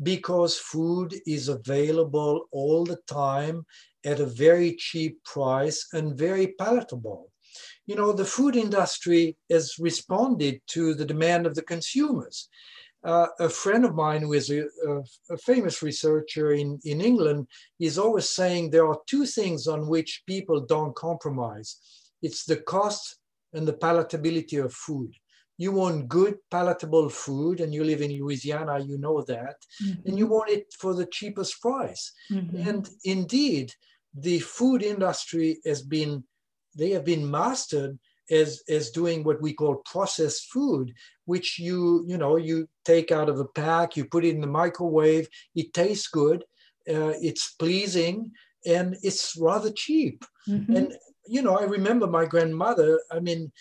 Because 0.02 0.58
food 0.58 1.16
is 1.26 1.48
available 1.48 2.48
all 2.52 2.84
the 2.84 3.00
time 3.08 3.66
at 4.06 4.20
a 4.20 4.26
very 4.26 4.76
cheap 4.76 5.24
price 5.24 5.88
and 5.94 6.18
very 6.18 6.48
palatable. 6.60 7.32
You 7.86 7.96
know, 7.96 8.12
the 8.14 8.26
food 8.26 8.56
industry 8.56 9.38
has 9.50 9.76
responded 9.80 10.62
to 10.68 10.94
the 10.94 11.06
demand 11.06 11.46
of 11.46 11.56
the 11.56 11.62
consumers. 11.62 12.50
Uh, 13.04 13.28
a 13.40 13.50
friend 13.50 13.84
of 13.84 13.96
mine 13.96 14.22
who 14.22 14.32
is 14.34 14.50
a, 14.50 14.62
a, 14.62 15.02
a, 15.32 15.38
famous 15.38 15.82
researcher 15.82 16.54
in, 16.54 16.80
in 16.86 17.02
England 17.02 17.46
is 17.78 17.98
always 17.98 18.30
saying 18.30 18.70
there 18.70 18.88
are 18.88 18.98
two 19.08 19.26
things 19.26 19.68
on 19.68 19.88
which 19.88 20.24
people 20.26 20.62
don't 20.62 20.96
compromise. 20.96 21.78
It's 22.22 22.46
the 22.46 22.58
cost 22.58 23.18
and 23.52 23.68
the 23.68 23.74
palatability 23.74 24.64
of 24.64 24.74
food. 24.74 25.12
You 25.58 25.74
want 25.74 26.08
good, 26.08 26.38
palatable 26.50 27.10
food, 27.10 27.60
and 27.60 27.74
you 27.74 27.84
live 27.84 28.02
in 28.02 28.12
Louisiana, 28.12 28.80
you 28.80 28.98
know 28.98 29.22
that, 29.24 29.58
mm-hmm. 29.84 30.08
and 30.08 30.18
you 30.18 30.28
want 30.28 30.50
it 30.50 30.74
for 30.80 30.96
the 30.96 31.06
cheapest 31.06 31.62
price. 31.62 32.12
Mm-hmm. 32.32 32.68
And 32.68 32.90
indeed, 33.04 33.74
the 34.16 34.40
food 34.40 34.82
industry 34.82 35.60
has 35.66 35.82
been, 35.82 36.24
they 36.76 36.92
have 36.92 37.06
been 37.06 37.30
mastered 37.30 38.00
as, 38.30 38.64
as 38.70 38.92
doing 38.92 39.24
what 39.24 39.42
we 39.42 39.54
call 39.54 39.76
processed 39.86 40.52
food, 40.52 40.94
which 41.26 41.60
you, 41.60 42.04
you 42.08 42.18
know, 42.18 42.38
you 42.38 42.68
take 42.86 43.12
out 43.12 43.30
of 43.30 43.40
a 43.40 43.46
pack, 43.46 43.96
you 43.96 44.06
put 44.06 44.26
it 44.26 44.36
in 44.36 44.42
the 44.42 44.48
microwave, 44.48 45.28
it 45.56 45.74
tastes 45.74 46.08
good, 46.08 46.44
uh, 46.90 47.14
it's 47.22 47.54
pleasing, 47.54 48.32
and 48.66 48.98
it's 49.04 49.36
rather 49.40 49.72
cheap. 49.72 50.26
Mm-hmm. 50.48 50.76
And, 50.76 50.94
you 51.26 51.42
know, 51.42 51.58
I 51.58 51.64
remember 51.64 52.08
my 52.08 52.26
grandmother, 52.26 53.00
I 53.12 53.20
mean, 53.20 53.52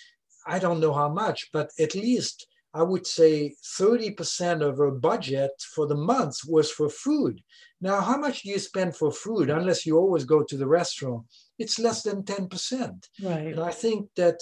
I 0.47 0.59
don't 0.59 0.81
know 0.81 0.93
how 0.93 1.09
much, 1.09 1.51
but 1.53 1.71
at 1.79 1.95
least 1.95 2.47
I 2.75 2.83
would 2.83 3.07
say 3.07 3.55
30% 3.79 4.63
of 4.67 4.79
her 4.79 4.91
budget 4.91 5.51
for 5.75 5.87
the 5.87 5.95
month 5.95 6.39
was 6.47 6.71
for 6.71 6.89
food. 6.89 7.43
Now, 7.81 8.01
how 8.01 8.17
much 8.17 8.43
do 8.43 8.49
you 8.49 8.59
spend 8.59 8.97
for 8.97 9.13
food 9.13 9.51
unless 9.51 9.85
you 9.85 9.99
always 9.99 10.25
go 10.25 10.43
to 10.43 10.57
the 10.57 10.67
restaurant? 10.67 11.27
It's 11.59 11.79
less 11.79 12.03
than 12.03 12.23
10%. 12.23 13.09
Right. 13.23 13.49
And 13.49 13.61
I 13.61 13.71
think 13.71 14.09
that 14.17 14.41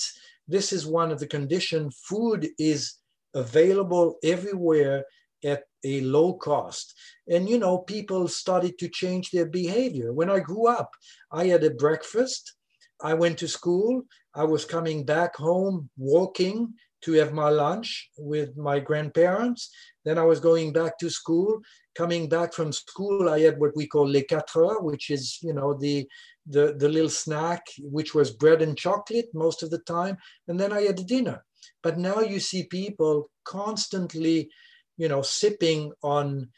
this 0.48 0.72
is 0.72 0.86
one 0.86 1.10
of 1.10 1.20
the 1.20 1.26
conditions. 1.26 2.00
Food 2.04 2.48
is 2.58 2.94
available 3.34 4.16
everywhere 4.22 5.04
at 5.44 5.64
a 5.84 6.00
low 6.02 6.34
cost. 6.34 6.94
And, 7.28 7.48
you 7.48 7.58
know, 7.58 7.78
people 7.78 8.28
started 8.28 8.78
to 8.78 8.88
change 8.88 9.30
their 9.30 9.46
behavior. 9.46 10.12
When 10.12 10.30
I 10.30 10.40
grew 10.40 10.66
up, 10.66 10.90
I 11.32 11.46
had 11.46 11.64
a 11.64 11.70
breakfast. 11.70 12.54
I 13.02 13.14
went 13.14 13.38
to 13.38 13.48
school. 13.48 14.02
I 14.34 14.44
was 14.44 14.64
coming 14.64 15.04
back 15.04 15.36
home 15.36 15.90
walking 15.96 16.74
to 17.02 17.12
have 17.12 17.32
my 17.32 17.48
lunch 17.48 18.10
with 18.18 18.56
my 18.56 18.78
grandparents. 18.78 19.70
Then 20.04 20.18
I 20.18 20.24
was 20.24 20.40
going 20.40 20.72
back 20.72 20.98
to 20.98 21.08
school. 21.08 21.60
Coming 21.94 22.28
back 22.28 22.52
from 22.52 22.72
school, 22.72 23.28
I 23.28 23.40
had 23.40 23.58
what 23.58 23.74
we 23.74 23.86
call 23.86 24.06
les 24.06 24.24
quatre 24.24 24.62
heures, 24.62 24.78
which 24.80 25.10
is, 25.10 25.38
you 25.42 25.54
know, 25.54 25.74
the, 25.74 26.06
the, 26.50 26.74
the 26.76 26.88
little 26.88 27.10
snack, 27.10 27.62
which 27.78 28.14
was 28.14 28.30
bread 28.30 28.62
and 28.62 28.76
chocolate 28.76 29.28
most 29.34 29.62
of 29.62 29.70
the 29.70 29.78
time. 29.78 30.16
And 30.48 30.58
then 30.58 30.72
I 30.72 30.82
had 30.82 31.06
dinner. 31.06 31.44
But 31.82 31.98
now 31.98 32.20
you 32.20 32.40
see 32.40 32.64
people 32.64 33.30
constantly, 33.44 34.50
you 34.96 35.08
know, 35.08 35.22
sipping 35.22 35.92
on, 36.02 36.48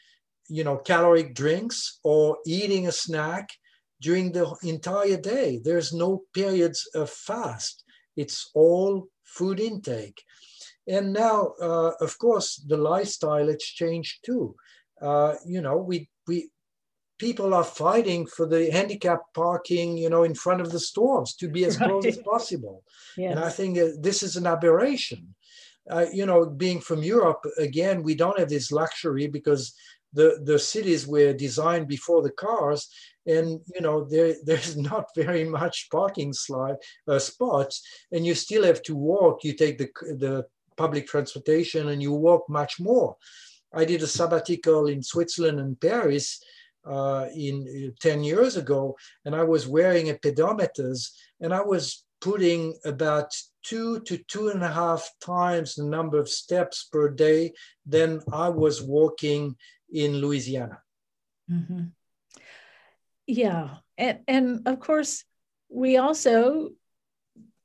you 0.49 0.63
know, 0.63 0.77
caloric 0.77 1.33
drinks 1.35 1.99
or 2.03 2.37
eating 2.45 2.87
a 2.87 2.91
snack 2.91 3.49
during 4.01 4.31
the 4.31 4.53
entire 4.63 5.17
day. 5.17 5.61
There's 5.63 5.93
no 5.93 6.23
periods 6.33 6.87
of 6.93 7.09
fast. 7.09 7.83
It's 8.15 8.51
all 8.53 9.07
food 9.23 9.59
intake. 9.59 10.21
And 10.87 11.13
now, 11.13 11.53
uh, 11.61 11.91
of 12.01 12.17
course, 12.19 12.61
the 12.67 12.77
lifestyle 12.77 13.47
has 13.47 13.63
changed 13.63 14.25
too. 14.25 14.55
Uh, 15.01 15.35
you 15.45 15.61
know, 15.61 15.77
we 15.77 16.09
we 16.27 16.49
people 17.23 17.53
are 17.53 17.63
fighting 17.63 18.25
for 18.25 18.45
the 18.45 18.69
handicap 18.69 19.21
parking, 19.33 19.97
you 19.97 20.09
know, 20.09 20.23
in 20.23 20.35
front 20.35 20.59
of 20.61 20.71
the 20.71 20.79
stores 20.79 21.33
to 21.35 21.47
be 21.47 21.63
as 21.63 21.79
right. 21.79 21.89
close 21.89 22.05
as 22.05 22.17
possible. 22.33 22.83
Yes. 23.17 23.31
And 23.31 23.39
I 23.39 23.49
think 23.49 23.77
uh, 23.77 23.87
this 23.99 24.23
is 24.23 24.35
an 24.35 24.45
aberration. 24.45 25.33
Uh, 25.89 26.05
you 26.11 26.25
know, 26.25 26.45
being 26.45 26.79
from 26.81 27.01
Europe, 27.01 27.45
again, 27.57 28.03
we 28.03 28.15
don't 28.15 28.39
have 28.39 28.49
this 28.49 28.71
luxury 28.71 29.27
because 29.27 29.73
the, 30.13 30.39
the 30.43 30.59
cities 30.59 31.07
were 31.07 31.33
designed 31.33 31.87
before 31.87 32.21
the 32.21 32.31
cars 32.31 32.89
and 33.25 33.61
you 33.73 33.81
know 33.81 34.03
there 34.03 34.35
there's 34.43 34.75
not 34.75 35.05
very 35.15 35.45
much 35.45 35.87
parking 35.89 36.33
slide 36.33 36.75
uh, 37.07 37.19
spots 37.19 37.81
and 38.11 38.25
you 38.25 38.35
still 38.35 38.63
have 38.63 38.81
to 38.83 38.95
walk 38.95 39.43
you 39.45 39.53
take 39.53 39.77
the 39.77 39.89
the 40.25 40.45
public 40.75 41.07
transportation 41.07 41.89
and 41.89 42.01
you 42.01 42.11
walk 42.11 42.43
much 42.49 42.79
more 42.79 43.15
i 43.73 43.85
did 43.85 44.01
a 44.03 44.07
sabbatical 44.07 44.87
in 44.87 45.01
switzerland 45.01 45.59
and 45.59 45.79
paris 45.79 46.43
uh, 46.85 47.27
in 47.35 47.65
uh, 47.87 47.91
10 48.01 48.23
years 48.23 48.57
ago 48.57 48.95
and 49.25 49.35
i 49.35 49.43
was 49.43 49.67
wearing 49.67 50.09
a 50.09 50.13
pedometers 50.13 51.09
and 51.41 51.53
i 51.53 51.61
was 51.61 52.03
putting 52.21 52.73
about 52.85 53.33
two 53.63 53.99
to 54.01 54.17
two 54.29 54.49
and 54.49 54.63
a 54.63 54.71
half 54.71 55.09
times 55.21 55.75
the 55.75 55.83
number 55.83 56.17
of 56.17 56.29
steps 56.29 56.87
per 56.91 57.09
day 57.09 57.51
than 57.85 58.21
i 58.31 58.49
was 58.49 58.81
walking 58.81 59.55
in 59.91 60.17
louisiana. 60.17 60.79
Mm-hmm. 61.51 61.83
Yeah 63.27 63.77
and 63.97 64.19
and 64.27 64.67
of 64.67 64.79
course 64.79 65.23
we 65.69 65.97
also 65.97 66.69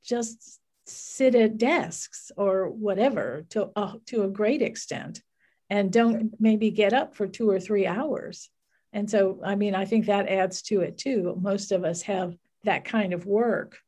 just 0.05 0.61
sit 0.87 1.35
at 1.35 1.59
desks 1.59 2.33
or 2.37 2.69
whatever 2.69 3.45
to 3.51 3.71
uh, 3.77 3.95
to 4.07 4.23
a 4.23 4.29
great 4.29 4.63
extent 4.63 5.23
and 5.71 5.93
don't 5.93 6.33
maybe 6.41 6.71
get 6.71 6.93
up 6.93 7.15
for 7.15 7.27
two 7.27 7.51
or 7.51 7.61
three 7.61 7.87
hours 7.87 8.51
and 8.93 9.11
so 9.11 9.39
i 9.45 9.55
mean 9.55 9.75
i 9.75 9.85
think 9.85 10.07
that 10.07 10.29
adds 10.29 10.63
to 10.63 10.81
it 10.81 10.99
too. 10.99 11.37
Most 11.41 11.73
of 11.73 11.85
us 11.85 12.03
have 12.03 12.37
that 12.65 12.85
kind 12.85 13.13
of 13.13 13.27
work. 13.27 13.79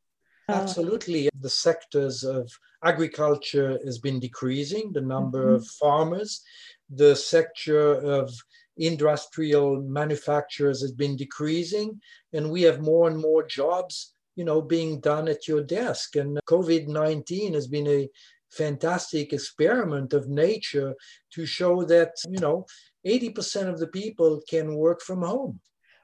Uh, 0.49 0.53
absolutely. 0.53 1.29
The 1.39 1.49
sectors 1.49 2.23
of 2.23 2.51
agriculture 2.83 3.79
has 3.85 3.99
been 3.99 4.19
decreasing 4.19 4.91
the 4.91 5.01
number 5.01 5.45
mm-hmm. 5.45 5.55
of 5.55 5.67
farmers. 5.67 6.41
The 6.89 7.15
sector 7.15 7.93
of 7.93 8.33
industrial 8.77 9.81
manufacturers 9.81 10.81
has 10.81 10.91
been 10.91 11.15
decreasing 11.15 11.99
and 12.33 12.49
we 12.49 12.61
have 12.63 12.81
more 12.81 13.09
and 13.09 13.19
more 13.19 13.45
jobs 13.45 14.13
you 14.37 14.45
know 14.45 14.61
being 14.61 14.99
done 15.01 15.27
at 15.27 15.47
your 15.47 15.61
desk. 15.61 16.15
And 16.15 16.39
covid-19 16.47 17.53
has 17.53 17.67
been 17.67 17.87
a 17.87 18.09
fantastic 18.49 19.33
experiment 19.33 20.13
of 20.13 20.29
nature 20.29 20.93
to 21.33 21.45
show 21.45 21.83
that 21.83 22.11
you 22.27 22.39
know 22.39 22.65
80% 23.05 23.67
of 23.67 23.79
the 23.79 23.87
people 23.87 24.41
can 24.47 24.75
work 24.75 25.01
from 25.01 25.21
home 25.21 25.59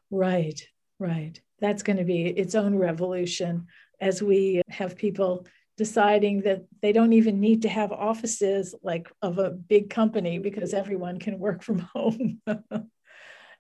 right 0.10 0.62
right 1.00 1.42
that's 1.60 1.84
going 1.84 1.98
to 1.98 2.04
be 2.04 2.28
its 2.28 2.56
own 2.56 2.76
revolution 2.76 3.68
as 4.00 4.22
we 4.22 4.62
have 4.70 4.96
people 4.96 5.46
deciding 5.78 6.42
that 6.42 6.64
they 6.82 6.92
don't 6.92 7.14
even 7.14 7.40
need 7.40 7.62
to 7.62 7.70
have 7.70 7.92
offices 7.92 8.74
like 8.82 9.12
of 9.22 9.38
a 9.38 9.52
big 9.52 9.90
company 9.90 10.40
because 10.40 10.74
everyone 10.74 11.20
can 11.20 11.38
work 11.40 11.62
from 11.62 11.80
home. 11.96 12.42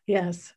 yes. 0.08 0.54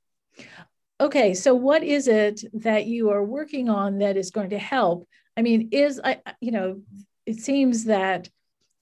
Okay, 0.99 1.35
so 1.35 1.55
what 1.55 1.83
is 1.83 2.09
it 2.09 2.43
that 2.55 2.87
you 2.87 3.11
are 3.11 3.23
working 3.23 3.69
on 3.69 3.99
that 3.99 4.17
is 4.17 4.31
going 4.31 4.51
to 4.51 4.59
help? 4.59 5.07
I 5.37 5.43
mean, 5.43 5.69
is 5.73 6.01
I 6.03 6.21
you 6.41 6.51
know, 6.51 6.83
it 7.27 7.41
seems 7.41 7.85
that 7.85 8.29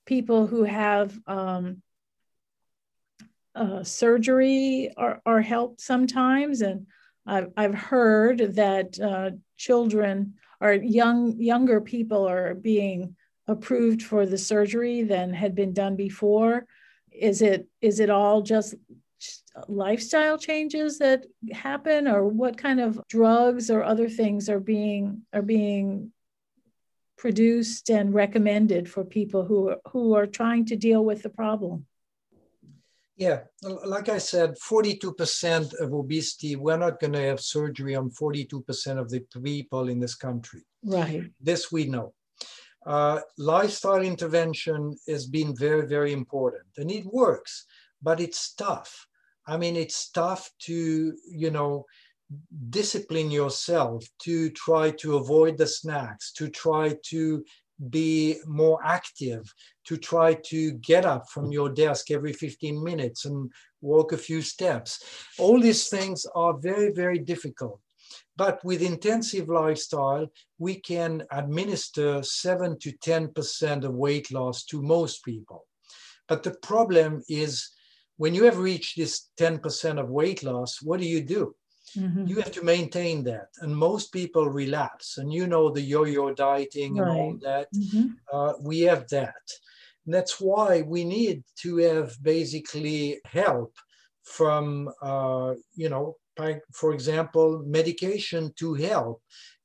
people 0.07 0.47
who 0.47 0.65
have 0.65 1.17
um, 1.27 1.83
uh, 3.59 3.83
surgery 3.83 4.91
are, 4.97 5.21
are 5.27 5.41
helped 5.41 5.81
sometimes, 5.81 6.63
and 6.63 6.87
I've, 7.27 7.49
I've 7.57 7.75
heard 7.75 8.55
that 8.55 8.99
uh, 9.01 9.31
children 9.57 10.35
or 10.61 10.75
young 10.75 11.41
younger 11.41 11.81
people 11.81 12.27
are 12.29 12.55
being 12.55 13.17
approved 13.49 14.03
for 14.03 14.27
the 14.27 14.39
surgery 14.39 15.03
than 15.03 15.33
had 15.33 15.55
been 15.55 15.73
done 15.73 15.97
before. 15.97 16.67
Is 17.11 17.43
it 17.43 17.67
is 17.81 17.99
it 17.99 18.11
all 18.11 18.43
just 18.43 18.77
lifestyle 19.67 20.39
changes 20.39 20.99
that 20.99 21.27
happen 21.51 22.07
or 22.07 22.29
what 22.29 22.57
kind 22.57 22.79
of 22.79 23.01
drugs 23.09 23.71
or 23.71 23.83
other 23.83 24.09
things 24.09 24.49
are 24.49 24.61
being 24.61 25.23
are 25.33 25.43
being 25.43 26.13
produced 27.17 27.91
and 27.91 28.15
recommended 28.15 28.89
for 28.89 29.05
people 29.05 29.45
who 29.45 29.71
are, 29.71 29.79
who 29.91 30.15
are 30.15 30.27
trying 30.27 30.65
to 30.65 30.77
deal 30.77 31.05
with 31.05 31.25
the 31.25 31.29
problem 31.29 31.88
yeah, 33.19 33.41
like 33.63 34.09
I 34.09 34.19
said, 34.19 34.55
42% 34.59 35.75
of 35.81 35.93
obesity, 35.93 36.55
we're 36.55 36.77
not 36.77 37.01
going 37.01 37.15
to 37.15 37.23
have 37.23 37.41
surgery 37.41 37.97
on 37.97 38.11
42% 38.11 38.97
of 38.97 39.11
the 39.11 39.21
people 39.43 39.89
in 39.89 39.99
this 39.99 40.15
country. 40.15 40.65
Right. 40.85 41.25
This 41.41 41.73
we 41.73 41.87
know. 41.87 42.15
Uh, 42.87 43.21
lifestyle 43.37 44.03
intervention 44.03 44.97
has 45.09 45.27
been 45.27 45.55
very, 45.57 45.85
very 45.87 46.13
important 46.13 46.69
and 46.77 46.93
it 46.93 47.05
works, 47.07 47.67
but 48.01 48.21
it's 48.21 48.55
tough. 48.55 49.09
I 49.49 49.57
mean, 49.57 49.75
it's 49.75 50.11
tough 50.11 50.49
to, 50.67 51.13
you 51.29 51.51
know, 51.51 51.87
discipline 52.71 53.33
yourself 53.33 54.05
to 54.23 54.51
try 54.51 54.93
to 54.93 55.17
avoid 55.17 55.59
the 55.59 55.67
snacks, 55.67 56.33
to 56.35 56.49
try 56.49 56.97
to 57.07 57.45
be 57.91 58.37
more 58.47 58.81
active, 58.85 59.53
to 59.85 59.97
try 59.97 60.35
to 60.35 60.73
get 60.73 61.05
up 61.05 61.29
from 61.31 61.51
your 61.51 61.71
desk 61.71 62.11
every 62.11 62.33
15 62.33 62.83
minutes 62.83 63.25
and 63.25 63.51
walk 63.81 64.13
a 64.13 64.19
few 64.19 64.43
steps. 64.43 65.03
All 65.39 65.61
these 65.61 65.89
things 65.89 66.27
are 66.35 66.59
very, 66.59 66.93
very 66.93 67.19
difficult. 67.19 67.81
But 68.37 68.65
with 68.65 68.83
intensive 68.83 69.49
lifestyle, 69.49 70.27
we 70.59 70.81
can 70.81 71.25
administer 71.31 72.23
7 72.23 72.79
to 72.79 72.93
10% 72.93 73.85
of 73.85 73.95
weight 73.95 74.33
loss 74.33 74.65
to 74.67 74.83
most 74.83 75.25
people. 75.25 75.67
But 76.29 76.43
the 76.43 76.57
problem 76.63 77.23
is 77.29 77.71
when 78.17 78.35
you 78.35 78.45
have 78.45 78.59
reached 78.59 78.97
this 78.97 79.31
10% 79.41 79.99
of 79.99 80.09
weight 80.09 80.43
loss, 80.43 80.79
what 80.83 81.01
do 81.01 81.07
you 81.07 81.23
do? 81.23 81.55
Mm-hmm. 81.97 82.27
You 82.27 82.37
have 82.37 82.53
to 82.53 82.65
maintain 82.65 83.25
that. 83.25 83.49
And 83.61 83.75
most 83.75 84.13
people 84.13 84.49
relapse. 84.49 85.19
And 85.19 85.33
you 85.33 85.47
know 85.47 85.71
the 85.71 85.83
yo 85.83 86.05
yo 86.05 86.33
dieting 86.35 86.97
right. 86.97 87.09
and 87.09 87.19
all 87.19 87.39
that. 87.43 87.69
Mm-hmm. 87.75 88.07
Uh, 88.33 88.53
we 88.61 88.81
have 88.81 89.09
that. 89.09 89.35
And 90.05 90.15
that's 90.15 90.41
why 90.41 90.83
we 90.83 91.05
need 91.05 91.45
to 91.63 91.77
have 91.79 92.17
basically 92.23 93.21
help 93.27 93.75
from, 94.23 94.91
uh, 95.03 95.55
you 95.75 95.89
know, 95.89 96.17
for 96.73 96.93
example, 96.95 97.63
medication 97.67 98.53
to 98.57 98.75
help 98.75 99.21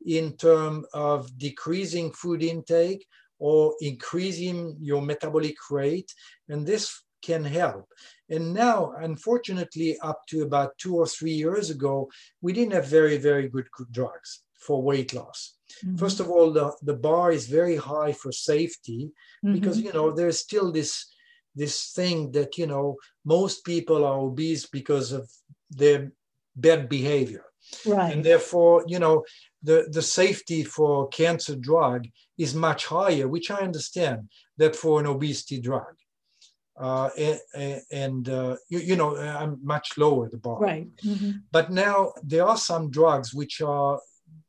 in 0.05 0.35
terms 0.37 0.85
of 0.93 1.37
decreasing 1.37 2.11
food 2.11 2.43
intake 2.43 3.05
or 3.39 3.75
increasing 3.81 4.75
your 4.79 5.01
metabolic 5.01 5.55
rate. 5.69 6.11
And 6.49 6.65
this 6.65 7.03
can 7.23 7.43
help. 7.43 7.87
And 8.29 8.53
now, 8.53 8.93
unfortunately, 8.97 9.97
up 9.99 10.19
to 10.27 10.43
about 10.43 10.77
two 10.77 10.95
or 10.95 11.07
three 11.07 11.33
years 11.33 11.69
ago, 11.69 12.09
we 12.41 12.53
didn't 12.53 12.73
have 12.73 12.87
very, 12.87 13.17
very 13.17 13.47
good 13.47 13.67
drugs 13.91 14.43
for 14.59 14.81
weight 14.81 15.13
loss. 15.13 15.55
Mm-hmm. 15.85 15.97
First 15.97 16.19
of 16.19 16.29
all, 16.29 16.51
the, 16.51 16.71
the 16.81 16.93
bar 16.93 17.31
is 17.31 17.47
very 17.47 17.75
high 17.75 18.13
for 18.13 18.31
safety 18.31 19.11
mm-hmm. 19.43 19.53
because, 19.53 19.79
you 19.79 19.93
know, 19.93 20.11
there's 20.11 20.39
still 20.39 20.71
this 20.71 21.13
this 21.55 21.91
thing 21.91 22.31
that 22.31 22.57
you 22.57 22.67
know 22.67 22.95
most 23.25 23.63
people 23.65 24.03
are 24.05 24.19
obese 24.19 24.65
because 24.65 25.11
of 25.11 25.29
their 25.69 26.11
bad 26.55 26.89
behavior 26.89 27.45
right 27.85 28.13
and 28.13 28.23
therefore 28.23 28.83
you 28.87 28.99
know 28.99 29.23
the 29.61 29.87
the 29.91 30.01
safety 30.01 30.63
for 30.63 31.07
cancer 31.09 31.55
drug 31.55 32.07
is 32.37 32.53
much 32.53 32.85
higher 32.85 33.27
which 33.27 33.49
i 33.49 33.57
understand 33.57 34.29
that 34.57 34.75
for 34.75 34.99
an 34.99 35.07
obesity 35.07 35.59
drug 35.59 35.95
uh, 36.79 37.09
and, 37.91 38.29
uh, 38.29 38.55
you, 38.69 38.79
you, 38.79 38.95
know 38.95 39.15
i'm 39.17 39.59
much 39.63 39.97
lower 39.97 40.27
the 40.29 40.37
bar. 40.37 40.59
Right. 40.59 40.87
Mm-hmm. 40.97 41.31
but 41.51 41.71
now 41.71 42.13
there 42.23 42.47
are 42.47 42.57
some 42.57 42.89
drugs 42.89 43.33
which 43.33 43.61
are 43.61 43.99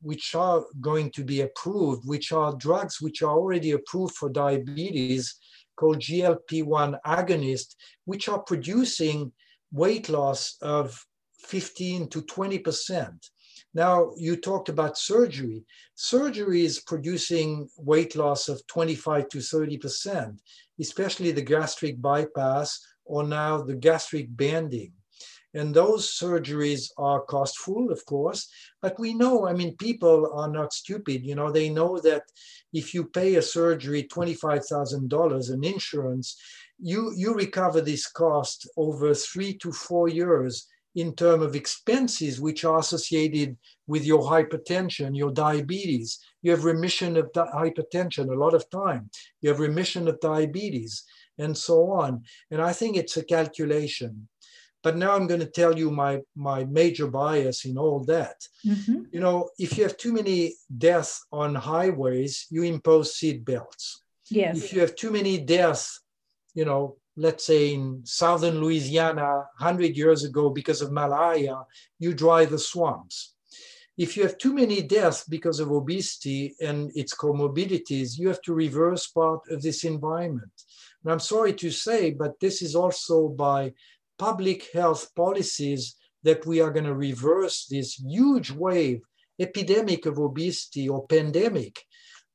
which 0.00 0.34
are 0.34 0.64
going 0.80 1.10
to 1.10 1.24
be 1.24 1.42
approved 1.42 2.06
which 2.06 2.32
are 2.32 2.54
drugs 2.56 3.00
which 3.00 3.22
are 3.22 3.36
already 3.36 3.72
approved 3.72 4.14
for 4.14 4.28
diabetes 4.28 5.34
called 5.76 5.98
glp-1 5.98 6.98
agonist 7.06 7.76
which 8.04 8.28
are 8.28 8.38
producing 8.38 9.30
weight 9.72 10.08
loss 10.08 10.56
of 10.62 11.04
15 11.40 12.08
to 12.08 12.22
20 12.22 12.58
percent 12.60 13.30
now, 13.74 14.12
you 14.16 14.36
talked 14.36 14.68
about 14.68 14.96
surgery. 14.96 15.64
Surgery 15.96 16.64
is 16.64 16.80
producing 16.80 17.68
weight 17.76 18.14
loss 18.14 18.48
of 18.48 18.64
25 18.68 19.28
to 19.30 19.38
30%, 19.38 20.38
especially 20.80 21.32
the 21.32 21.42
gastric 21.42 22.00
bypass 22.00 22.80
or 23.04 23.24
now 23.24 23.60
the 23.62 23.74
gastric 23.74 24.28
banding. 24.30 24.92
And 25.54 25.74
those 25.74 26.10
surgeries 26.10 26.90
are 26.98 27.22
costful, 27.22 27.90
of 27.90 28.04
course, 28.06 28.48
but 28.80 28.98
we 28.98 29.12
know, 29.14 29.46
I 29.46 29.52
mean, 29.52 29.76
people 29.76 30.32
are 30.34 30.48
not 30.48 30.72
stupid. 30.72 31.24
You 31.24 31.34
know, 31.34 31.50
they 31.50 31.68
know 31.68 31.98
that 32.00 32.22
if 32.72 32.94
you 32.94 33.04
pay 33.04 33.36
a 33.36 33.42
surgery 33.42 34.04
$25,000 34.04 35.52
in 35.52 35.64
insurance, 35.64 36.36
you, 36.78 37.12
you 37.16 37.34
recover 37.34 37.80
this 37.80 38.06
cost 38.08 38.68
over 38.76 39.14
three 39.14 39.54
to 39.58 39.72
four 39.72 40.08
years 40.08 40.66
in 40.94 41.14
terms 41.14 41.44
of 41.44 41.56
expenses 41.56 42.40
which 42.40 42.64
are 42.64 42.78
associated 42.78 43.56
with 43.86 44.04
your 44.04 44.22
hypertension, 44.22 45.16
your 45.16 45.32
diabetes. 45.32 46.20
You 46.42 46.52
have 46.52 46.64
remission 46.64 47.16
of 47.16 47.32
hypertension 47.32 48.30
a 48.30 48.38
lot 48.38 48.54
of 48.54 48.68
time. 48.70 49.10
You 49.40 49.50
have 49.50 49.60
remission 49.60 50.08
of 50.08 50.20
diabetes 50.20 51.04
and 51.38 51.56
so 51.56 51.90
on. 51.90 52.22
And 52.50 52.62
I 52.62 52.72
think 52.72 52.96
it's 52.96 53.16
a 53.16 53.24
calculation. 53.24 54.28
But 54.84 54.96
now 54.96 55.16
I'm 55.16 55.26
going 55.26 55.40
to 55.40 55.46
tell 55.46 55.76
you 55.76 55.90
my, 55.90 56.20
my 56.36 56.64
major 56.64 57.06
bias 57.06 57.64
in 57.64 57.78
all 57.78 58.04
that. 58.04 58.36
Mm-hmm. 58.66 59.04
You 59.12 59.20
know, 59.20 59.48
if 59.58 59.76
you 59.76 59.82
have 59.82 59.96
too 59.96 60.12
many 60.12 60.54
deaths 60.76 61.24
on 61.32 61.54
highways, 61.54 62.46
you 62.50 62.62
impose 62.64 63.16
seat 63.16 63.44
belts. 63.44 64.02
Yes. 64.28 64.58
If 64.58 64.72
you 64.72 64.80
have 64.80 64.94
too 64.94 65.10
many 65.10 65.38
deaths, 65.38 66.00
you 66.54 66.66
know, 66.66 66.96
let's 67.16 67.46
say 67.46 67.74
in 67.74 68.00
southern 68.04 68.60
Louisiana 68.60 69.46
100 69.58 69.96
years 69.96 70.24
ago 70.24 70.50
because 70.50 70.82
of 70.82 70.92
malaria, 70.92 71.62
you 71.98 72.14
dry 72.14 72.44
the 72.44 72.58
swamps. 72.58 73.34
If 73.96 74.16
you 74.16 74.24
have 74.24 74.38
too 74.38 74.52
many 74.52 74.82
deaths 74.82 75.24
because 75.28 75.60
of 75.60 75.70
obesity 75.70 76.56
and 76.60 76.90
its 76.96 77.14
comorbidities, 77.14 78.18
you 78.18 78.26
have 78.26 78.42
to 78.42 78.52
reverse 78.52 79.06
part 79.06 79.40
of 79.50 79.62
this 79.62 79.84
environment. 79.84 80.50
And 81.04 81.12
I'm 81.12 81.20
sorry 81.20 81.52
to 81.54 81.70
say, 81.70 82.10
but 82.10 82.40
this 82.40 82.60
is 82.60 82.74
also 82.74 83.28
by 83.28 83.72
public 84.18 84.72
health 84.72 85.14
policies 85.14 85.94
that 86.24 86.44
we 86.44 86.60
are 86.60 86.72
going 86.72 86.86
to 86.86 86.94
reverse 86.94 87.66
this 87.66 87.94
huge 88.00 88.50
wave, 88.50 89.00
epidemic 89.38 90.06
of 90.06 90.18
obesity 90.18 90.88
or 90.88 91.06
pandemic 91.06 91.78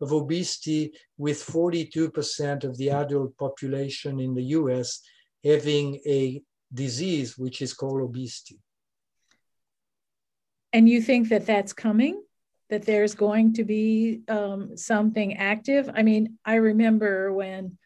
of 0.01 0.13
obesity, 0.13 0.93
with 1.17 1.45
42% 1.45 2.63
of 2.63 2.77
the 2.77 2.89
adult 2.89 3.37
population 3.37 4.19
in 4.19 4.33
the 4.33 4.43
US 4.43 5.01
having 5.43 5.99
a 6.05 6.41
disease 6.73 7.37
which 7.37 7.61
is 7.61 7.73
called 7.73 8.01
obesity. 8.01 8.59
And 10.71 10.87
you 10.87 11.01
think 11.01 11.29
that 11.29 11.45
that's 11.45 11.73
coming? 11.73 12.21
That 12.69 12.85
there's 12.85 13.15
going 13.15 13.53
to 13.53 13.63
be 13.63 14.21
um, 14.27 14.77
something 14.77 15.37
active? 15.37 15.89
I 15.93 16.03
mean, 16.03 16.37
I 16.45 16.55
remember 16.55 17.33
when 17.33 17.77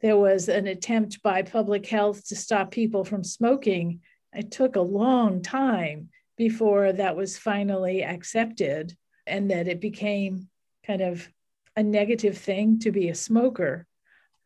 there 0.00 0.16
was 0.16 0.48
an 0.48 0.66
attempt 0.66 1.22
by 1.22 1.42
public 1.42 1.86
health 1.86 2.26
to 2.28 2.36
stop 2.36 2.70
people 2.70 3.04
from 3.04 3.22
smoking. 3.22 4.00
It 4.32 4.50
took 4.50 4.76
a 4.76 4.80
long 4.80 5.42
time 5.42 6.08
before 6.38 6.92
that 6.92 7.16
was 7.16 7.36
finally 7.36 8.02
accepted 8.02 8.96
and 9.26 9.50
that 9.50 9.68
it 9.68 9.80
became 9.80 10.48
kind 10.86 11.00
of 11.00 11.28
a 11.76 11.82
negative 11.82 12.36
thing 12.36 12.78
to 12.80 12.90
be 12.90 13.08
a 13.08 13.14
smoker. 13.14 13.86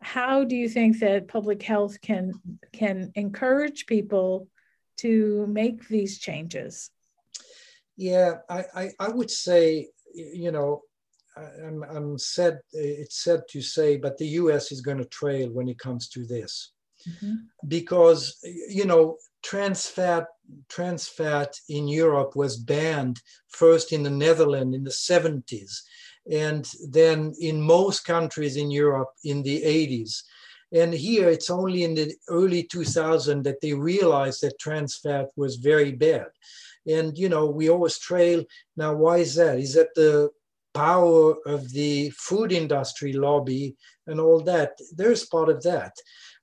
How 0.00 0.44
do 0.44 0.54
you 0.54 0.68
think 0.68 0.98
that 1.00 1.28
public 1.28 1.62
health 1.62 2.00
can 2.00 2.34
can 2.72 3.12
encourage 3.14 3.86
people 3.86 4.48
to 4.98 5.46
make 5.46 5.88
these 5.88 6.18
changes? 6.18 6.90
Yeah 7.96 8.38
i 8.48 8.64
i, 8.74 8.90
I 8.98 9.08
would 9.08 9.30
say 9.30 9.88
you 10.12 10.52
know 10.52 10.82
I'm, 11.36 11.82
I'm 11.82 12.18
said 12.18 12.60
it's 12.72 13.24
sad 13.24 13.42
to 13.50 13.60
say 13.60 13.96
but 13.96 14.18
the 14.18 14.26
us 14.26 14.70
is 14.70 14.80
going 14.80 14.98
to 14.98 15.16
trail 15.20 15.48
when 15.50 15.68
it 15.68 15.78
comes 15.78 16.08
to 16.10 16.26
this. 16.26 16.72
Mm-hmm. 17.08 17.34
because 17.68 18.38
you 18.78 18.86
know 18.86 19.18
trans 19.42 19.86
fat 19.86 20.24
trans 20.70 21.06
fat 21.06 21.52
in 21.68 21.86
europe 21.86 22.34
was 22.34 22.56
banned 22.56 23.20
first 23.48 23.92
in 23.92 24.02
the 24.02 24.16
netherlands 24.24 24.74
in 24.74 24.84
the 24.84 24.90
70s 24.90 25.82
and 26.30 26.70
then 26.88 27.34
in 27.40 27.60
most 27.60 28.04
countries 28.04 28.56
in 28.56 28.70
Europe 28.70 29.10
in 29.24 29.42
the 29.42 29.62
80s. 29.62 30.22
And 30.72 30.92
here 30.92 31.28
it's 31.28 31.50
only 31.50 31.84
in 31.84 31.94
the 31.94 32.12
early 32.28 32.64
2000 32.64 33.44
that 33.44 33.60
they 33.60 33.74
realized 33.74 34.40
that 34.42 34.58
trans 34.58 34.96
fat 34.96 35.28
was 35.36 35.56
very 35.56 35.92
bad. 35.92 36.26
And, 36.86 37.16
you 37.16 37.28
know, 37.28 37.46
we 37.46 37.70
always 37.70 37.98
trail. 37.98 38.44
Now, 38.76 38.94
why 38.94 39.18
is 39.18 39.34
that? 39.36 39.58
Is 39.58 39.74
that 39.74 39.94
the 39.94 40.30
power 40.74 41.36
of 41.46 41.70
the 41.70 42.10
food 42.10 42.50
industry 42.52 43.12
lobby 43.12 43.76
and 44.06 44.18
all 44.20 44.40
that? 44.40 44.72
There's 44.94 45.26
part 45.26 45.48
of 45.48 45.62
that. 45.62 45.94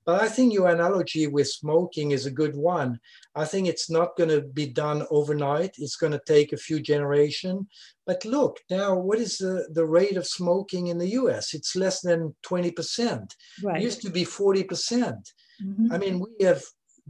But 0.06 0.22
I 0.22 0.28
think 0.28 0.54
your 0.54 0.70
analogy 0.70 1.28
with 1.28 1.48
smoking 1.48 2.12
is 2.12 2.26
a 2.26 2.32
good 2.32 2.56
one. 2.56 3.00
I 3.36 3.46
think 3.46 3.68
it's 3.68 3.90
not 3.90 4.18
going 4.18 4.30
to 4.30 4.42
be 4.42 4.66
done 4.66 5.06
overnight. 5.12 5.76
It's 5.78 5.96
going 5.96 6.14
to 6.14 6.22
take 6.26 6.54
a 6.54 6.58
few 6.58 6.80
generations. 6.80 7.68
But 8.08 8.26
look, 8.26 8.60
now, 8.70 8.96
what 8.96 9.20
is 9.20 9.38
the, 9.38 9.68
the 9.72 9.86
rate 9.86 10.18
of 10.18 10.26
smoking 10.26 10.88
in 10.88 10.98
the 10.98 11.10
US? 11.10 11.54
It's 11.54 11.76
less 11.76 12.02
than 12.02 12.36
20%. 12.46 13.36
Right. 13.64 13.78
It 13.78 13.84
used 13.84 14.02
to 14.02 14.10
be 14.10 14.26
40%. 14.26 14.68
percent 14.68 15.34
mm 15.64 15.76
hmm 15.76 15.94
I 15.94 15.98
mean, 16.00 16.20
we 16.20 16.46
have 16.46 16.64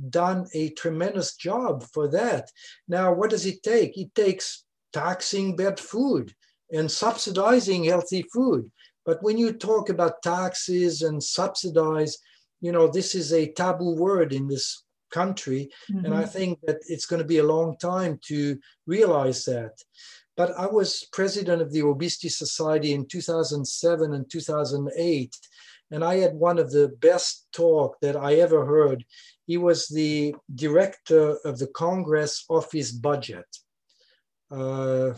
done 0.09 0.47
a 0.53 0.69
tremendous 0.71 1.35
job 1.35 1.83
for 1.93 2.09
that. 2.09 2.49
Now, 2.87 3.13
what 3.13 3.29
does 3.29 3.45
it 3.45 3.63
take? 3.63 3.97
It 3.97 4.13
takes 4.15 4.65
taxing 4.91 5.55
bad 5.55 5.79
food 5.79 6.33
and 6.71 6.89
subsidizing 6.89 7.83
healthy 7.85 8.23
food. 8.33 8.71
But 9.05 9.21
when 9.23 9.37
you 9.37 9.53
talk 9.53 9.89
about 9.89 10.21
taxes 10.21 11.01
and 11.01 11.23
subsidize, 11.23 12.17
you 12.61 12.71
know, 12.71 12.87
this 12.87 13.15
is 13.15 13.33
a 13.33 13.51
taboo 13.51 13.95
word 13.95 14.33
in 14.33 14.47
this 14.47 14.83
country. 15.11 15.69
Mm-hmm. 15.91 16.05
And 16.05 16.13
I 16.13 16.23
mm-hmm. 16.23 16.31
think 16.31 16.59
that 16.63 16.77
it's 16.87 17.05
going 17.05 17.21
to 17.21 17.27
be 17.27 17.39
a 17.39 17.43
long 17.43 17.77
time 17.77 18.19
to 18.27 18.57
realize 18.87 19.43
that. 19.45 19.73
But 20.37 20.57
I 20.57 20.67
was 20.67 21.07
president 21.11 21.61
of 21.61 21.71
the 21.71 21.83
Obesity 21.83 22.29
Society 22.29 22.93
in 22.93 23.05
2007 23.05 24.13
and 24.13 24.31
2008. 24.31 25.35
And 25.91 26.03
I 26.05 26.15
had 26.17 26.33
one 26.33 26.57
of 26.57 26.71
the 26.71 26.87
best 27.01 27.47
talk 27.51 27.99
that 28.01 28.15
I 28.15 28.35
ever 28.35 28.65
heard. 28.65 29.03
He 29.45 29.57
was 29.57 29.87
the 29.87 30.33
director 30.55 31.37
of 31.43 31.59
the 31.59 31.67
Congress 31.67 32.45
Office 32.49 32.91
Budget. 32.93 33.45
Uh, 34.49 35.13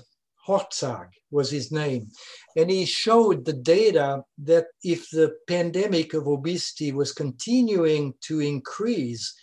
Orszag 0.48 1.08
was 1.32 1.50
his 1.50 1.72
name. 1.72 2.08
And 2.56 2.70
he 2.70 2.86
showed 2.86 3.46
the 3.46 3.54
data 3.54 4.24
that 4.40 4.68
if 4.84 5.10
the 5.10 5.36
pandemic 5.48 6.14
of 6.14 6.28
obesity 6.28 6.92
was 6.92 7.14
continuing 7.14 8.14
to 8.22 8.40
increase 8.40 9.34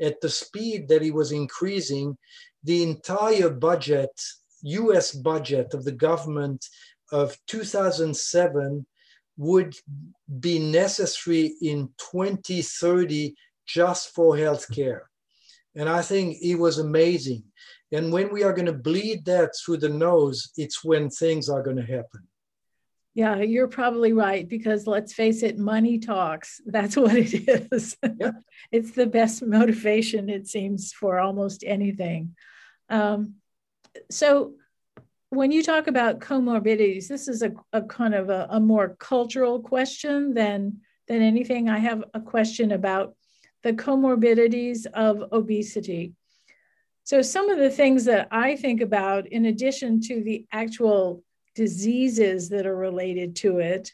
at 0.00 0.20
the 0.20 0.28
speed 0.28 0.88
that 0.88 1.02
it 1.02 1.12
was 1.12 1.32
increasing, 1.32 2.16
the 2.64 2.82
entire 2.82 3.50
budget, 3.50 4.10
US 4.62 5.12
budget 5.12 5.72
of 5.74 5.84
the 5.84 5.92
government 5.92 6.64
of 7.12 7.36
2007 7.46 8.86
would 9.36 9.74
be 10.40 10.58
necessary 10.58 11.54
in 11.62 11.88
2030 12.12 13.34
just 13.66 14.14
for 14.14 14.34
healthcare. 14.36 15.00
And 15.74 15.88
I 15.88 16.02
think 16.02 16.36
it 16.42 16.56
was 16.56 16.78
amazing. 16.78 17.44
And 17.92 18.12
when 18.12 18.32
we 18.32 18.42
are 18.44 18.52
going 18.52 18.66
to 18.66 18.72
bleed 18.72 19.24
that 19.24 19.50
through 19.56 19.78
the 19.78 19.88
nose, 19.88 20.52
it's 20.56 20.84
when 20.84 21.10
things 21.10 21.48
are 21.48 21.62
going 21.62 21.76
to 21.76 21.82
happen. 21.82 22.22
Yeah, 23.14 23.38
you're 23.38 23.68
probably 23.68 24.12
right 24.12 24.48
because 24.48 24.86
let's 24.86 25.12
face 25.12 25.42
it, 25.42 25.58
money 25.58 25.98
talks. 25.98 26.60
That's 26.66 26.96
what 26.96 27.16
it 27.16 27.72
is. 27.72 27.96
Yeah. 28.02 28.32
it's 28.72 28.92
the 28.92 29.06
best 29.06 29.42
motivation, 29.42 30.28
it 30.28 30.46
seems, 30.46 30.92
for 30.92 31.18
almost 31.18 31.64
anything. 31.66 32.36
Um, 32.88 33.34
so, 34.10 34.54
when 35.30 35.52
you 35.52 35.62
talk 35.62 35.86
about 35.86 36.18
comorbidities, 36.18 37.06
this 37.06 37.28
is 37.28 37.42
a, 37.42 37.52
a 37.72 37.82
kind 37.82 38.16
of 38.16 38.30
a, 38.30 38.48
a 38.50 38.58
more 38.58 38.96
cultural 38.98 39.60
question 39.60 40.34
than 40.34 40.80
than 41.10 41.22
anything, 41.22 41.68
I 41.68 41.78
have 41.78 42.04
a 42.14 42.20
question 42.20 42.70
about 42.70 43.16
the 43.64 43.72
comorbidities 43.72 44.86
of 44.86 45.24
obesity. 45.32 46.14
So, 47.10 47.22
some 47.22 47.50
of 47.50 47.58
the 47.58 47.70
things 47.70 48.04
that 48.04 48.28
I 48.30 48.54
think 48.54 48.80
about, 48.80 49.26
in 49.26 49.46
addition 49.46 50.00
to 50.02 50.22
the 50.22 50.46
actual 50.52 51.24
diseases 51.56 52.50
that 52.50 52.66
are 52.66 52.76
related 52.76 53.34
to 53.42 53.58
it, 53.58 53.92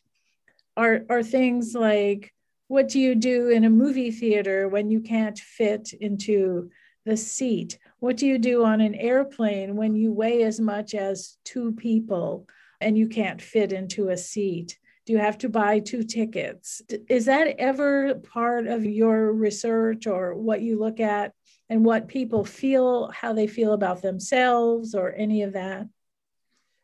are, 0.77 1.01
are 1.09 1.23
things 1.23 1.75
like 1.75 2.35
what 2.69 2.89
do 2.89 3.01
you 3.01 3.15
do 3.15 3.49
in 3.49 3.65
a 3.65 3.71
movie 3.71 4.11
theater 4.11 4.69
when 4.69 4.91
you 4.91 5.01
can't 5.01 5.39
fit 5.39 5.95
into 5.95 6.71
the 7.07 7.17
seat? 7.17 7.79
What 8.01 8.19
do 8.19 8.27
you 8.27 8.37
do 8.37 8.67
on 8.67 8.83
an 8.83 8.95
airplane 8.95 9.77
when 9.77 9.97
you 9.97 10.13
weigh 10.13 10.43
as 10.43 10.61
much 10.61 10.95
as 10.95 11.39
two 11.43 11.73
people 11.73 12.47
and 12.83 12.99
you 12.99 13.09
can't 13.09 13.41
fit 13.41 13.73
into 13.73 14.11
a 14.11 14.17
seat? 14.19 14.79
Do 15.07 15.15
you 15.15 15.21
have 15.21 15.39
to 15.39 15.49
buy 15.49 15.79
two 15.79 16.03
tickets? 16.03 16.83
Is 17.09 17.25
that 17.25 17.55
ever 17.59 18.17
part 18.17 18.67
of 18.67 18.85
your 18.85 19.33
research 19.33 20.07
or 20.07 20.35
what 20.35 20.61
you 20.61 20.79
look 20.79 21.01
at 21.01 21.33
and 21.69 21.85
what 21.85 22.09
people 22.09 22.45
feel, 22.45 23.11
how 23.11 23.33
they 23.33 23.47
feel 23.47 23.73
about 23.73 24.03
themselves 24.03 24.95
or 24.95 25.13
any 25.17 25.43
of 25.43 25.53
that? 25.55 25.87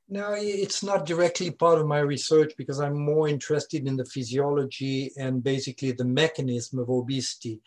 No, 0.09 0.35
it's 0.37 0.83
not 0.83 1.07
directly 1.07 1.51
part 1.51 1.79
of 1.79 1.87
my 1.87 2.01
research 2.01 2.53
because 2.59 2.81
I'm 2.81 2.99
more 2.99 3.29
interested 3.29 3.87
in 3.87 3.97
the 3.97 4.05
physiology 4.05 5.11
and 5.17 5.43
basically 5.43 5.93
the 5.93 6.05
mechanism 6.05 6.81
of 6.81 6.91
obesity. 6.91 7.63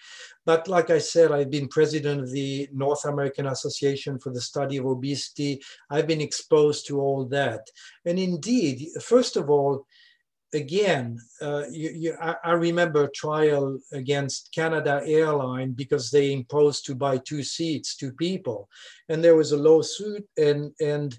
But 0.46 0.68
like 0.68 0.92
I 0.92 1.00
said, 1.00 1.32
I've 1.32 1.50
been 1.50 1.68
president 1.68 2.22
of 2.22 2.32
the 2.32 2.70
North 2.72 3.04
American 3.06 3.48
Association 3.48 4.20
for 4.20 4.32
the 4.32 4.42
Study 4.42 4.78
of 4.78 4.86
Obesity. 4.86 5.60
I've 5.90 6.06
been 6.06 6.22
exposed 6.22 6.86
to 6.88 7.02
all 7.02 7.26
that. 7.30 7.68
And 8.06 8.20
indeed, 8.20 8.90
first 9.02 9.38
of 9.38 9.50
all, 9.50 9.88
again, 10.56 11.20
uh, 11.42 11.64
you, 11.70 11.90
you, 11.90 12.18
I, 12.22 12.36
I, 12.44 12.52
remember 12.52 13.04
a 13.04 13.12
trial 13.12 13.78
against 13.94 14.52
Canada 14.54 15.02
Airline 15.06 15.74
because 15.74 16.10
they 16.10 16.32
imposed 16.32 16.86
to 16.86 16.96
buy 16.96 17.18
two 17.18 17.44
seats, 17.44 17.96
two 17.96 18.12
people, 18.14 18.70
and 19.10 19.24
there 19.24 19.36
was 19.36 19.52
a 19.52 19.58
lawsuit, 19.58 20.26
and 20.38 20.72
and 20.80 21.18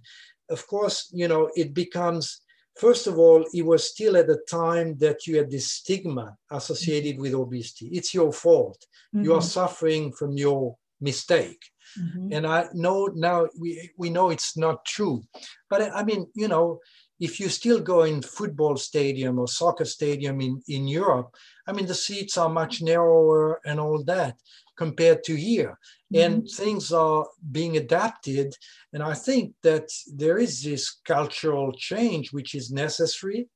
of 0.50 0.66
course, 0.66 1.10
you 1.12 1.28
know, 1.28 1.50
it 1.56 1.74
becomes, 1.74 2.40
first 2.78 3.06
of 3.06 3.18
all, 3.18 3.44
it 3.52 3.64
was 3.64 3.90
still 3.90 4.16
at 4.16 4.26
the 4.26 4.40
time 4.48 4.96
that 4.98 5.26
you 5.26 5.36
had 5.36 5.50
this 5.50 5.70
stigma 5.70 6.36
associated 6.50 7.20
with 7.20 7.34
obesity. 7.34 7.88
It's 7.92 8.14
your 8.14 8.32
fault. 8.32 8.78
Mm-hmm. 9.14 9.24
You 9.24 9.34
are 9.34 9.38
mm-hmm. 9.38 9.46
suffering 9.46 10.12
from 10.12 10.36
your 10.36 10.76
mistake. 11.00 11.62
Mm-hmm. 12.00 12.32
And 12.32 12.46
I 12.46 12.66
know 12.74 13.08
now 13.14 13.48
we, 13.58 13.90
we 13.96 14.10
know 14.10 14.30
it's 14.30 14.56
not 14.56 14.84
true. 14.84 15.22
But 15.70 15.94
I 15.94 16.04
mean, 16.04 16.26
you 16.34 16.48
know, 16.48 16.80
if 17.18 17.40
you 17.40 17.48
still 17.48 17.80
go 17.80 18.02
in 18.02 18.20
football 18.22 18.76
stadium 18.76 19.38
or 19.38 19.48
soccer 19.48 19.84
stadium 19.84 20.40
in, 20.40 20.62
in 20.68 20.86
Europe, 20.86 21.34
I 21.66 21.72
mean, 21.72 21.86
the 21.86 21.94
seats 21.94 22.36
are 22.36 22.48
much 22.48 22.82
narrower 22.82 23.60
and 23.64 23.80
all 23.80 24.02
that 24.04 24.36
compared 24.76 25.24
to 25.24 25.34
here. 25.34 25.78
Mm-hmm. 26.12 26.22
And 26.22 26.48
things 26.48 26.92
are 26.92 27.26
being 27.50 27.76
adapted. 27.76 28.54
And 28.92 29.02
I 29.02 29.14
think 29.14 29.54
that 29.62 29.88
there 30.12 30.38
is 30.38 30.62
this 30.62 31.00
cultural 31.04 31.72
change 31.72 32.32
which 32.32 32.54
is 32.54 32.70
necessary, 32.70 33.48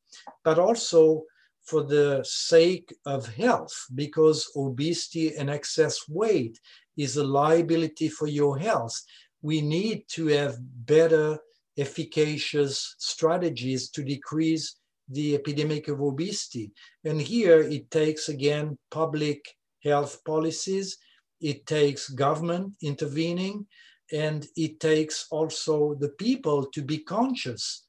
but 0.42 0.58
also 0.58 1.24
for 1.62 1.84
the 1.84 2.24
sake 2.24 2.92
of 3.06 3.32
health, 3.34 3.72
because 3.94 4.50
obesity 4.56 5.36
and 5.36 5.48
excess 5.50 6.08
weight 6.08 6.58
is 6.96 7.16
a 7.16 7.24
liability 7.24 8.08
for 8.08 8.26
your 8.26 8.58
health. 8.58 9.00
We 9.42 9.60
need 9.60 10.04
to 10.08 10.26
have 10.28 10.56
better, 10.60 11.38
efficacious 11.80 12.94
strategies 12.98 13.90
to 13.90 14.04
decrease 14.04 14.76
the 15.08 15.34
epidemic 15.34 15.88
of 15.88 16.00
obesity. 16.00 16.70
And 17.04 17.20
here 17.20 17.60
it 17.60 17.90
takes 17.90 18.28
again 18.28 18.78
public 18.90 19.44
health 19.82 20.22
policies 20.24 20.98
it 21.40 21.66
takes 21.66 22.10
government 22.10 22.74
intervening, 22.82 23.66
and 24.12 24.46
it 24.56 24.78
takes 24.80 25.26
also 25.30 25.94
the 25.94 26.10
people 26.10 26.66
to 26.66 26.82
be 26.82 26.98
conscious. 26.98 27.86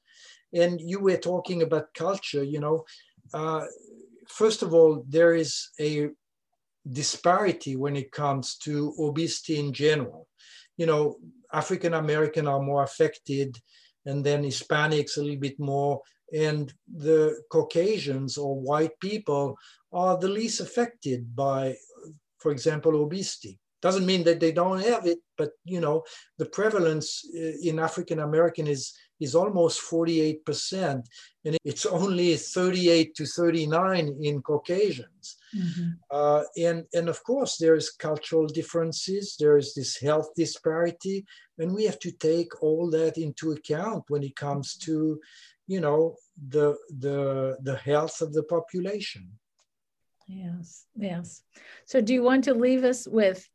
And 0.53 0.79
you 0.79 0.99
were 0.99 1.17
talking 1.17 1.61
about 1.61 1.93
culture, 1.93 2.43
you 2.43 2.59
know. 2.59 2.85
Uh, 3.33 3.65
first 4.27 4.63
of 4.63 4.73
all, 4.73 5.03
there 5.07 5.33
is 5.33 5.69
a 5.79 6.09
disparity 6.89 7.75
when 7.75 7.95
it 7.95 8.11
comes 8.11 8.57
to 8.57 8.93
obesity 8.99 9.59
in 9.59 9.73
general. 9.73 10.27
You 10.77 10.85
know, 10.85 11.17
African 11.53 11.93
American 11.93 12.47
are 12.47 12.61
more 12.61 12.83
affected, 12.83 13.57
and 14.05 14.25
then 14.25 14.43
Hispanics 14.43 15.17
a 15.17 15.21
little 15.21 15.39
bit 15.39 15.59
more, 15.59 16.01
and 16.33 16.73
the 16.87 17.41
Caucasians 17.51 18.37
or 18.37 18.59
white 18.59 18.99
people 18.99 19.57
are 19.91 20.17
the 20.17 20.29
least 20.29 20.61
affected 20.61 21.35
by 21.35 21.75
for 22.41 22.51
example, 22.51 22.95
obesity. 22.95 23.59
Doesn't 23.81 24.05
mean 24.05 24.23
that 24.25 24.39
they 24.39 24.51
don't 24.51 24.83
have 24.83 25.05
it, 25.05 25.19
but 25.37 25.51
you 25.63 25.79
know, 25.79 26.03
the 26.37 26.45
prevalence 26.45 27.23
uh, 27.35 27.53
in 27.63 27.79
African 27.79 28.19
American 28.19 28.67
is 28.67 28.93
is 29.19 29.35
almost 29.35 29.81
48%, 29.81 31.03
and 31.45 31.57
it's 31.63 31.85
only 31.85 32.35
38 32.35 33.13
to 33.15 33.25
39 33.25 34.17
in 34.21 34.41
Caucasians. 34.41 35.37
Mm-hmm. 35.55 35.89
Uh, 36.09 36.43
and, 36.57 36.85
and 36.93 37.09
of 37.09 37.23
course, 37.23 37.57
there 37.57 37.75
is 37.75 37.89
cultural 37.89 38.47
differences, 38.47 39.35
there 39.39 39.57
is 39.57 39.73
this 39.73 39.97
health 39.99 40.29
disparity, 40.35 41.25
and 41.57 41.73
we 41.73 41.85
have 41.85 41.99
to 41.99 42.11
take 42.11 42.61
all 42.61 42.89
that 42.91 43.17
into 43.17 43.51
account 43.51 44.05
when 44.09 44.23
it 44.23 44.35
comes 44.35 44.75
to, 44.77 45.19
you 45.67 45.81
know, 45.81 46.15
the, 46.49 46.75
the, 46.99 47.57
the 47.61 47.75
health 47.75 48.21
of 48.21 48.33
the 48.33 48.43
population. 48.43 49.29
Yes, 50.27 50.85
yes. 50.95 51.43
So, 51.85 51.99
do 51.99 52.13
you 52.13 52.23
want 52.23 52.45
to 52.45 52.53
leave 52.53 52.85
us 52.85 53.05
with 53.05 53.45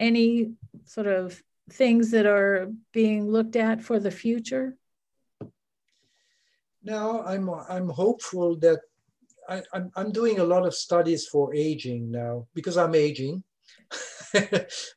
any 0.00 0.52
sort 0.84 1.06
of 1.06 1.42
things 1.70 2.10
that 2.12 2.26
are 2.26 2.72
being 2.92 3.28
looked 3.28 3.56
at 3.56 3.82
for 3.82 3.98
the 3.98 4.10
future? 4.10 4.76
Now, 6.82 7.22
I'm 7.22 7.48
I'm 7.50 7.88
hopeful 7.88 8.56
that 8.60 8.80
I, 9.48 9.62
I'm 9.72 9.90
I'm 9.96 10.12
doing 10.12 10.38
a 10.38 10.44
lot 10.44 10.66
of 10.66 10.74
studies 10.74 11.26
for 11.26 11.54
aging 11.54 12.10
now 12.10 12.46
because 12.54 12.76
I'm 12.76 12.94
aging. 12.94 13.42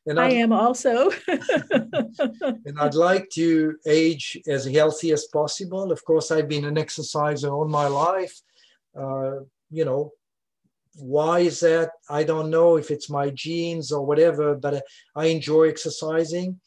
and 0.06 0.20
I 0.20 0.30
am 0.30 0.54
also. 0.54 1.12
and 1.28 2.80
I'd 2.80 2.96
like 2.96 3.30
to 3.32 3.76
age 3.86 4.38
as 4.48 4.66
healthy 4.66 5.12
as 5.12 5.28
possible. 5.34 5.92
Of 5.92 6.04
course, 6.06 6.32
I've 6.32 6.48
been 6.48 6.66
an 6.66 6.78
exerciser 6.78 7.50
all 7.50 7.68
my 7.68 7.88
life. 7.88 8.40
Uh, 8.98 9.40
you 9.70 9.84
know, 9.84 10.12
why 10.96 11.40
is 11.40 11.60
that? 11.60 11.92
I 12.10 12.24
don't 12.24 12.50
know 12.50 12.78
if 12.78 12.92
it's 12.92 13.10
my 13.10 13.30
genes 13.30 13.92
or 13.92 14.06
whatever, 14.06 14.56
but 14.56 14.84
I 15.16 15.26
enjoy 15.26 15.70
exercising. 15.70 16.60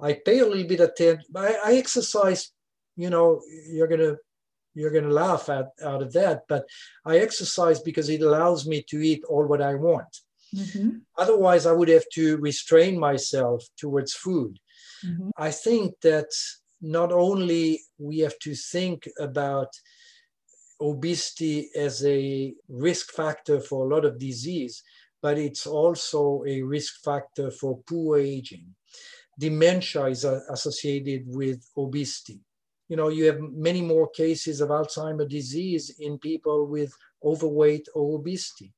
I 0.00 0.14
pay 0.24 0.40
a 0.40 0.46
little 0.46 0.66
bit 0.66 0.80
of 0.80 0.90
attention. 0.90 1.24
I, 1.34 1.56
I 1.64 1.74
exercise, 1.74 2.52
you 2.96 3.10
know, 3.10 3.40
you're 3.68 3.88
gonna 3.88 4.16
you're 4.74 4.90
gonna 4.90 5.08
laugh 5.08 5.48
at 5.48 5.68
out 5.82 6.02
of 6.02 6.12
that, 6.12 6.42
but 6.48 6.64
I 7.04 7.18
exercise 7.18 7.80
because 7.80 8.08
it 8.08 8.22
allows 8.22 8.66
me 8.66 8.82
to 8.88 9.00
eat 9.00 9.22
all 9.28 9.46
what 9.46 9.62
I 9.62 9.74
want. 9.74 10.16
Mm-hmm. 10.54 10.90
Otherwise, 11.16 11.66
I 11.66 11.72
would 11.72 11.88
have 11.88 12.08
to 12.14 12.36
restrain 12.38 12.98
myself 12.98 13.64
towards 13.76 14.12
food. 14.14 14.58
Mm-hmm. 15.04 15.30
I 15.36 15.50
think 15.50 15.94
that 16.02 16.30
not 16.80 17.12
only 17.12 17.80
we 17.98 18.18
have 18.18 18.38
to 18.40 18.54
think 18.54 19.08
about 19.18 19.68
obesity 20.80 21.70
as 21.76 22.04
a 22.04 22.54
risk 22.68 23.12
factor 23.12 23.60
for 23.60 23.84
a 23.84 23.94
lot 23.94 24.04
of 24.04 24.18
disease, 24.18 24.82
but 25.22 25.38
it's 25.38 25.66
also 25.66 26.42
a 26.46 26.60
risk 26.62 27.02
factor 27.04 27.50
for 27.50 27.80
poor 27.86 28.18
aging. 28.18 28.66
Dementia 29.38 30.06
is 30.06 30.24
associated 30.24 31.22
with 31.26 31.64
obesity. 31.76 32.40
You 32.92 32.96
know, 32.96 33.08
you 33.08 33.24
have 33.24 33.40
many 33.40 33.80
more 33.80 34.10
cases 34.10 34.60
of 34.60 34.68
Alzheimer's 34.68 35.32
disease 35.32 35.96
in 35.98 36.18
people 36.18 36.66
with 36.66 36.92
overweight 37.24 37.86
or 37.94 38.18
obesity. 38.18 38.74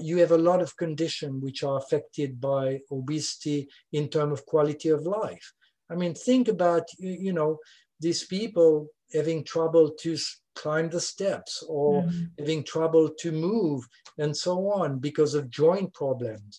You 0.00 0.16
have 0.18 0.32
a 0.32 0.44
lot 0.50 0.60
of 0.60 0.76
conditions 0.76 1.40
which 1.44 1.62
are 1.62 1.78
affected 1.78 2.40
by 2.40 2.80
obesity 2.90 3.68
in 3.92 4.08
terms 4.08 4.32
of 4.32 4.46
quality 4.46 4.88
of 4.88 5.06
life. 5.06 5.52
I 5.88 5.94
mean, 5.94 6.12
think 6.12 6.48
about, 6.48 6.88
you 6.98 7.32
know, 7.32 7.60
these 8.00 8.24
people 8.24 8.88
having 9.14 9.44
trouble 9.44 9.90
to 10.00 10.16
climb 10.56 10.90
the 10.90 11.00
steps 11.00 11.62
or 11.68 12.02
mm-hmm. 12.02 12.24
having 12.40 12.64
trouble 12.64 13.10
to 13.20 13.30
move 13.30 13.86
and 14.18 14.36
so 14.36 14.72
on 14.72 14.98
because 14.98 15.34
of 15.34 15.50
joint 15.50 15.94
problems 15.94 16.58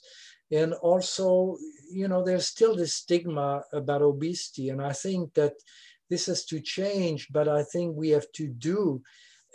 and 0.51 0.73
also 0.75 1.57
you 1.91 2.07
know 2.07 2.23
there's 2.23 2.47
still 2.47 2.75
this 2.75 2.95
stigma 2.95 3.61
about 3.71 4.01
obesity 4.01 4.69
and 4.69 4.81
i 4.81 4.91
think 4.91 5.33
that 5.35 5.53
this 6.09 6.25
has 6.25 6.45
to 6.45 6.59
change 6.59 7.27
but 7.31 7.47
i 7.47 7.63
think 7.63 7.95
we 7.95 8.09
have 8.09 8.29
to 8.33 8.47
do 8.47 9.01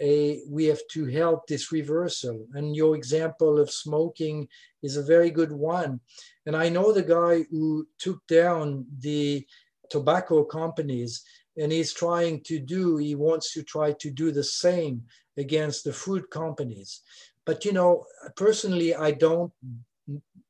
a 0.00 0.40
we 0.48 0.64
have 0.66 0.80
to 0.90 1.06
help 1.06 1.46
this 1.46 1.72
reversal 1.72 2.46
and 2.54 2.76
your 2.76 2.94
example 2.94 3.58
of 3.58 3.70
smoking 3.70 4.46
is 4.82 4.96
a 4.96 5.02
very 5.02 5.30
good 5.30 5.52
one 5.52 6.00
and 6.46 6.54
i 6.56 6.68
know 6.68 6.92
the 6.92 7.02
guy 7.02 7.44
who 7.50 7.87
took 7.98 8.24
down 8.28 8.87
the 9.00 9.44
tobacco 9.90 10.44
companies 10.44 11.24
and 11.58 11.72
he's 11.72 11.92
trying 11.92 12.40
to 12.42 12.58
do, 12.61 12.96
he 12.96 13.14
wants 13.14 13.52
to 13.52 13.62
try 13.62 13.92
to 13.92 14.11
do 14.11 14.30
the 14.30 14.44
same 14.44 15.02
against 15.37 15.84
the 15.84 15.92
food 15.92 16.30
companies. 16.30 17.02
But 17.44 17.64
you 17.64 17.72
know, 17.72 18.04
personally, 18.37 18.94
I 18.94 19.11
don't 19.11 19.52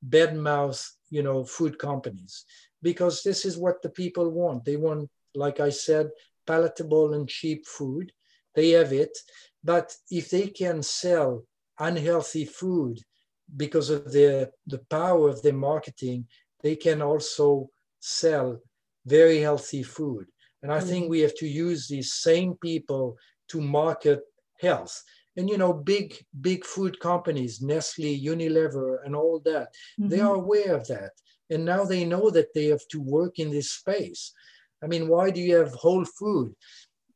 badmouth 0.08 0.86
you 1.10 1.22
know 1.22 1.44
food 1.44 1.78
companies 1.78 2.44
because 2.82 3.22
this 3.22 3.44
is 3.44 3.56
what 3.56 3.82
the 3.82 3.88
people 3.88 4.30
want. 4.30 4.64
They 4.64 4.76
want, 4.76 5.08
like 5.38 5.60
I 5.60 5.70
said, 5.70 6.10
palatable 6.46 7.14
and 7.14 7.28
cheap 7.28 7.66
food. 7.66 8.12
They 8.54 8.70
have 8.70 8.92
it, 8.92 9.16
but 9.62 9.94
if 10.10 10.30
they 10.30 10.48
can 10.48 10.82
sell 10.82 11.44
unhealthy 11.78 12.44
food 12.44 12.98
because 13.56 13.88
of 13.90 14.12
the 14.12 14.50
the 14.66 14.82
power 14.90 15.28
of 15.28 15.42
their 15.42 15.60
marketing, 15.70 16.26
they 16.62 16.76
can 16.76 17.00
also 17.02 17.70
sell 18.00 18.60
very 19.06 19.40
healthy 19.40 19.82
food. 19.82 20.26
And 20.62 20.72
I 20.72 20.80
think 20.80 21.04
mm-hmm. 21.04 21.10
we 21.10 21.20
have 21.20 21.36
to 21.36 21.46
use 21.46 21.86
these 21.86 22.12
same 22.12 22.54
people 22.54 23.16
to 23.50 23.60
market 23.60 24.20
health. 24.60 25.02
And 25.36 25.48
you 25.48 25.56
know, 25.56 25.72
big 25.72 26.08
big 26.40 26.64
food 26.64 26.98
companies, 26.98 27.62
Nestle, 27.62 28.20
Unilever, 28.32 28.98
and 29.04 29.14
all 29.14 29.40
that, 29.44 29.68
mm-hmm. 29.68 30.08
they 30.08 30.20
are 30.20 30.34
aware 30.34 30.74
of 30.74 30.86
that. 30.88 31.12
And 31.50 31.64
now 31.64 31.84
they 31.84 32.04
know 32.04 32.30
that 32.30 32.52
they 32.54 32.66
have 32.66 32.86
to 32.90 33.00
work 33.00 33.38
in 33.38 33.50
this 33.50 33.70
space. 33.70 34.32
I 34.82 34.86
mean, 34.86 35.08
why 35.08 35.30
do 35.30 35.40
you 35.40 35.56
have 35.56 35.72
Whole 35.72 36.04
Food? 36.04 36.54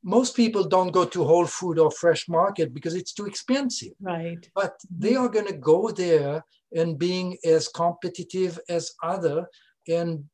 Most 0.03 0.35
people 0.35 0.65
don't 0.65 0.93
go 0.93 1.05
to 1.05 1.25
Whole 1.25 1.47
Food 1.47 1.79
or 1.79 1.91
Fresh 1.91 2.29
Market 2.29 2.75
because 2.75 2.95
it's 2.95 3.13
too 3.13 3.27
expensive. 3.27 3.93
Right. 4.01 4.49
But 4.55 4.75
they 4.91 5.15
are 5.15 5.29
going 5.29 5.47
to 5.47 5.57
go 5.57 5.91
there 5.91 6.45
and 6.75 6.99
being 6.99 7.39
as 7.45 7.69
competitive 7.69 8.59
as 8.69 8.93
other 9.03 9.47
and 9.89 10.25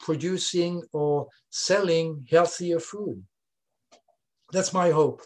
producing 0.00 0.82
or 0.92 1.28
selling 1.50 2.26
healthier 2.30 2.80
food. 2.80 3.24
That's 4.52 4.74
my 4.74 4.90
hope. 4.90 5.22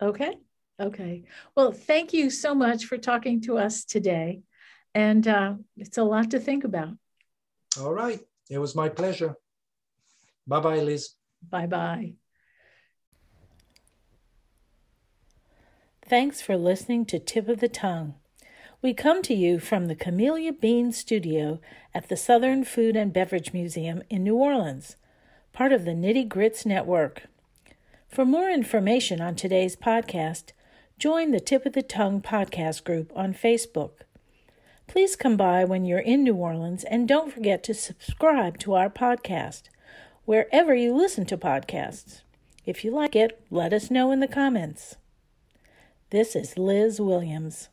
Okay. 0.00 0.38
Okay. 0.80 1.24
Well, 1.56 1.72
thank 1.72 2.12
you 2.12 2.30
so 2.30 2.54
much 2.54 2.86
for 2.86 2.96
talking 2.96 3.40
to 3.42 3.58
us 3.58 3.84
today. 3.84 4.42
And 4.94 5.26
uh, 5.28 5.54
it's 5.76 5.98
a 5.98 6.04
lot 6.04 6.30
to 6.30 6.40
think 6.40 6.64
about. 6.64 6.96
All 7.80 7.92
right. 7.92 8.20
It 8.48 8.58
was 8.58 8.74
my 8.74 8.88
pleasure. 8.88 9.36
Bye 10.48 10.60
bye, 10.60 10.80
Liz. 10.80 11.10
Bye 11.48 11.66
bye. 11.66 12.14
Thanks 16.02 16.40
for 16.40 16.56
listening 16.56 17.04
to 17.06 17.18
Tip 17.18 17.48
of 17.48 17.60
the 17.60 17.68
Tongue. 17.68 18.14
We 18.80 18.94
come 18.94 19.20
to 19.22 19.34
you 19.34 19.60
from 19.60 19.86
the 19.86 19.94
Camellia 19.94 20.54
Bean 20.54 20.90
Studio 20.90 21.60
at 21.94 22.08
the 22.08 22.16
Southern 22.16 22.64
Food 22.64 22.96
and 22.96 23.12
Beverage 23.12 23.52
Museum 23.52 24.02
in 24.08 24.24
New 24.24 24.36
Orleans, 24.36 24.96
part 25.52 25.70
of 25.70 25.84
the 25.84 25.90
Nitty 25.90 26.26
Grits 26.26 26.64
Network. 26.64 27.24
For 28.08 28.24
more 28.24 28.48
information 28.48 29.20
on 29.20 29.34
today's 29.34 29.76
podcast, 29.76 30.52
join 30.98 31.30
the 31.30 31.40
Tip 31.40 31.66
of 31.66 31.74
the 31.74 31.82
Tongue 31.82 32.22
podcast 32.22 32.84
group 32.84 33.12
on 33.14 33.34
Facebook. 33.34 34.00
Please 34.86 35.14
come 35.14 35.36
by 35.36 35.64
when 35.64 35.84
you're 35.84 35.98
in 35.98 36.24
New 36.24 36.36
Orleans 36.36 36.84
and 36.84 37.06
don't 37.06 37.30
forget 37.30 37.62
to 37.64 37.74
subscribe 37.74 38.58
to 38.60 38.72
our 38.72 38.88
podcast 38.88 39.64
wherever 40.28 40.74
you 40.74 40.94
listen 40.94 41.24
to 41.24 41.38
podcasts. 41.38 42.20
If 42.66 42.84
you 42.84 42.90
like 42.90 43.16
it, 43.16 43.40
let 43.50 43.72
us 43.72 43.90
know 43.90 44.12
in 44.12 44.20
the 44.20 44.28
comments. 44.28 44.96
This 46.10 46.36
is 46.36 46.58
Liz 46.58 47.00
Williams. 47.00 47.70